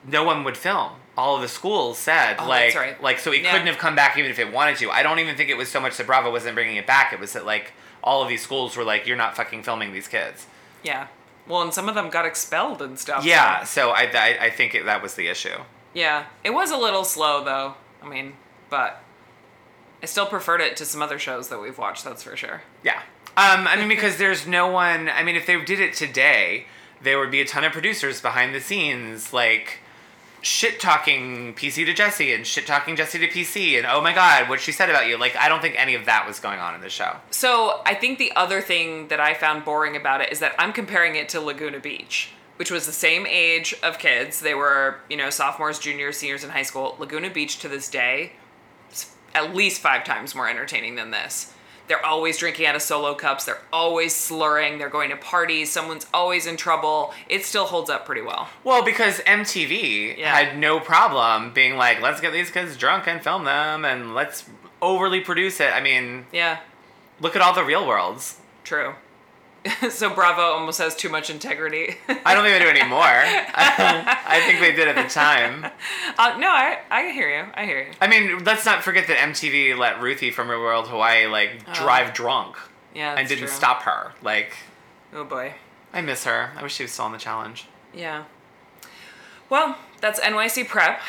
[0.07, 0.93] no one would film.
[1.17, 3.01] All of the schools said Oh, like, right.
[3.03, 3.53] like so it Yeah.
[3.53, 4.91] couldn't have come back even if it wanted to.
[4.91, 7.13] I don't even think it was so much that Bravo wasn't bringing it back.
[7.13, 7.73] It was that like
[8.03, 10.47] all of these schools were like, you're not fucking filming these kids.
[10.83, 11.07] Yeah.
[11.49, 13.25] Well, and some of them got expelled and stuff.
[13.25, 13.65] Yeah.
[13.65, 15.59] so- So I, I, I think it, that was the issue.
[15.95, 16.27] Yeah.
[16.45, 17.75] It was a little slow though.
[18.03, 18.35] I mean,
[18.71, 19.03] but
[20.03, 22.05] I still preferred it to some other shows that we've watched.
[22.05, 22.63] That's for sure.
[22.83, 23.03] Yeah.
[23.37, 25.09] Um, I mean, because there's no one.
[25.09, 26.67] I mean, if they did it today,
[27.01, 29.79] there would be a ton of producers behind the scenes, like
[30.43, 34.49] shit talking PC to Jesse and shit talking Jesse to PC, and oh my god,
[34.49, 35.17] what she said about you.
[35.17, 37.17] Like, I don't think any of that was going on in the show.
[37.31, 40.73] So I think the other thing that I found boring about it is that I'm
[40.73, 44.41] comparing it to Laguna Beach, which was the same age of kids.
[44.41, 46.97] They were, you know, sophomores, juniors, seniors in high school.
[46.99, 48.33] Laguna Beach to this day
[49.35, 51.55] at least five times more entertaining than this.
[51.93, 53.45] They're always drinking out of solo cups.
[53.45, 54.79] They're always slurring.
[54.79, 55.71] They're going to parties.
[55.71, 57.13] Someone's always in trouble.
[57.29, 58.49] It still holds up pretty well.
[58.65, 60.35] Well, because MTV Yeah.
[60.35, 64.45] had no problem being like, let's get these kids drunk and film them, and let's
[64.81, 65.71] overly produce it.
[65.71, 66.61] I mean, Yeah,
[67.21, 68.39] look at all the real worlds.
[68.65, 68.95] true.
[69.91, 71.97] so Bravo almost has too much integrity.
[72.09, 72.99] I don't think they do anymore.
[73.05, 75.65] I think they did at the time.
[76.19, 77.51] uh, no, I, I hear you.
[77.55, 77.93] I hear you.
[78.01, 82.13] I mean, let's not forget that MTV let Ruthie from Real World Hawaii like drive
[82.15, 82.57] drunk
[82.95, 83.49] Yeah, and didn't true.
[83.49, 84.13] stop her.
[84.23, 84.55] Like,
[85.15, 85.55] Oh boy.
[85.93, 86.51] I miss her.
[86.57, 87.67] I wish she was still on the challenge.
[87.95, 88.25] Yeah.
[89.51, 91.01] Well, that's NYC prep.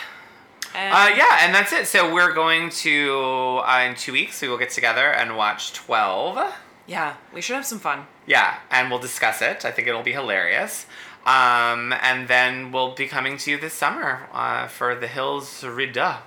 [0.75, 1.87] And Uh, yeah, and that's it.
[1.87, 6.53] So we're going to uh, in two weeks we will get together and watch Twelve.
[6.87, 8.05] Yeah, we should have some fun.
[8.25, 9.65] Yeah, and we'll discuss it.
[9.65, 10.85] I think it'll be hilarious.
[11.25, 16.17] Um, and then we'll be coming to you this summer uh, for the Hills Rida.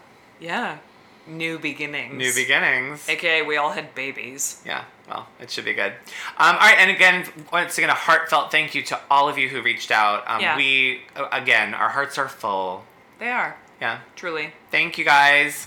[0.41, 0.79] Yeah.
[1.27, 2.15] New beginnings.
[2.15, 3.09] New beginnings.
[3.09, 4.63] AKA, we all had babies.
[4.65, 5.93] Yeah, well, it should be good.
[6.39, 9.49] Um, all right, and again, once again, a heartfelt thank you to all of you
[9.49, 10.23] who reached out.
[10.29, 10.57] Um, Yeah.
[10.57, 11.03] We,
[11.33, 12.85] again, our hearts are full.
[13.19, 13.99] They are, Yeah.
[14.15, 14.53] truly.
[14.71, 15.67] Thank you guys.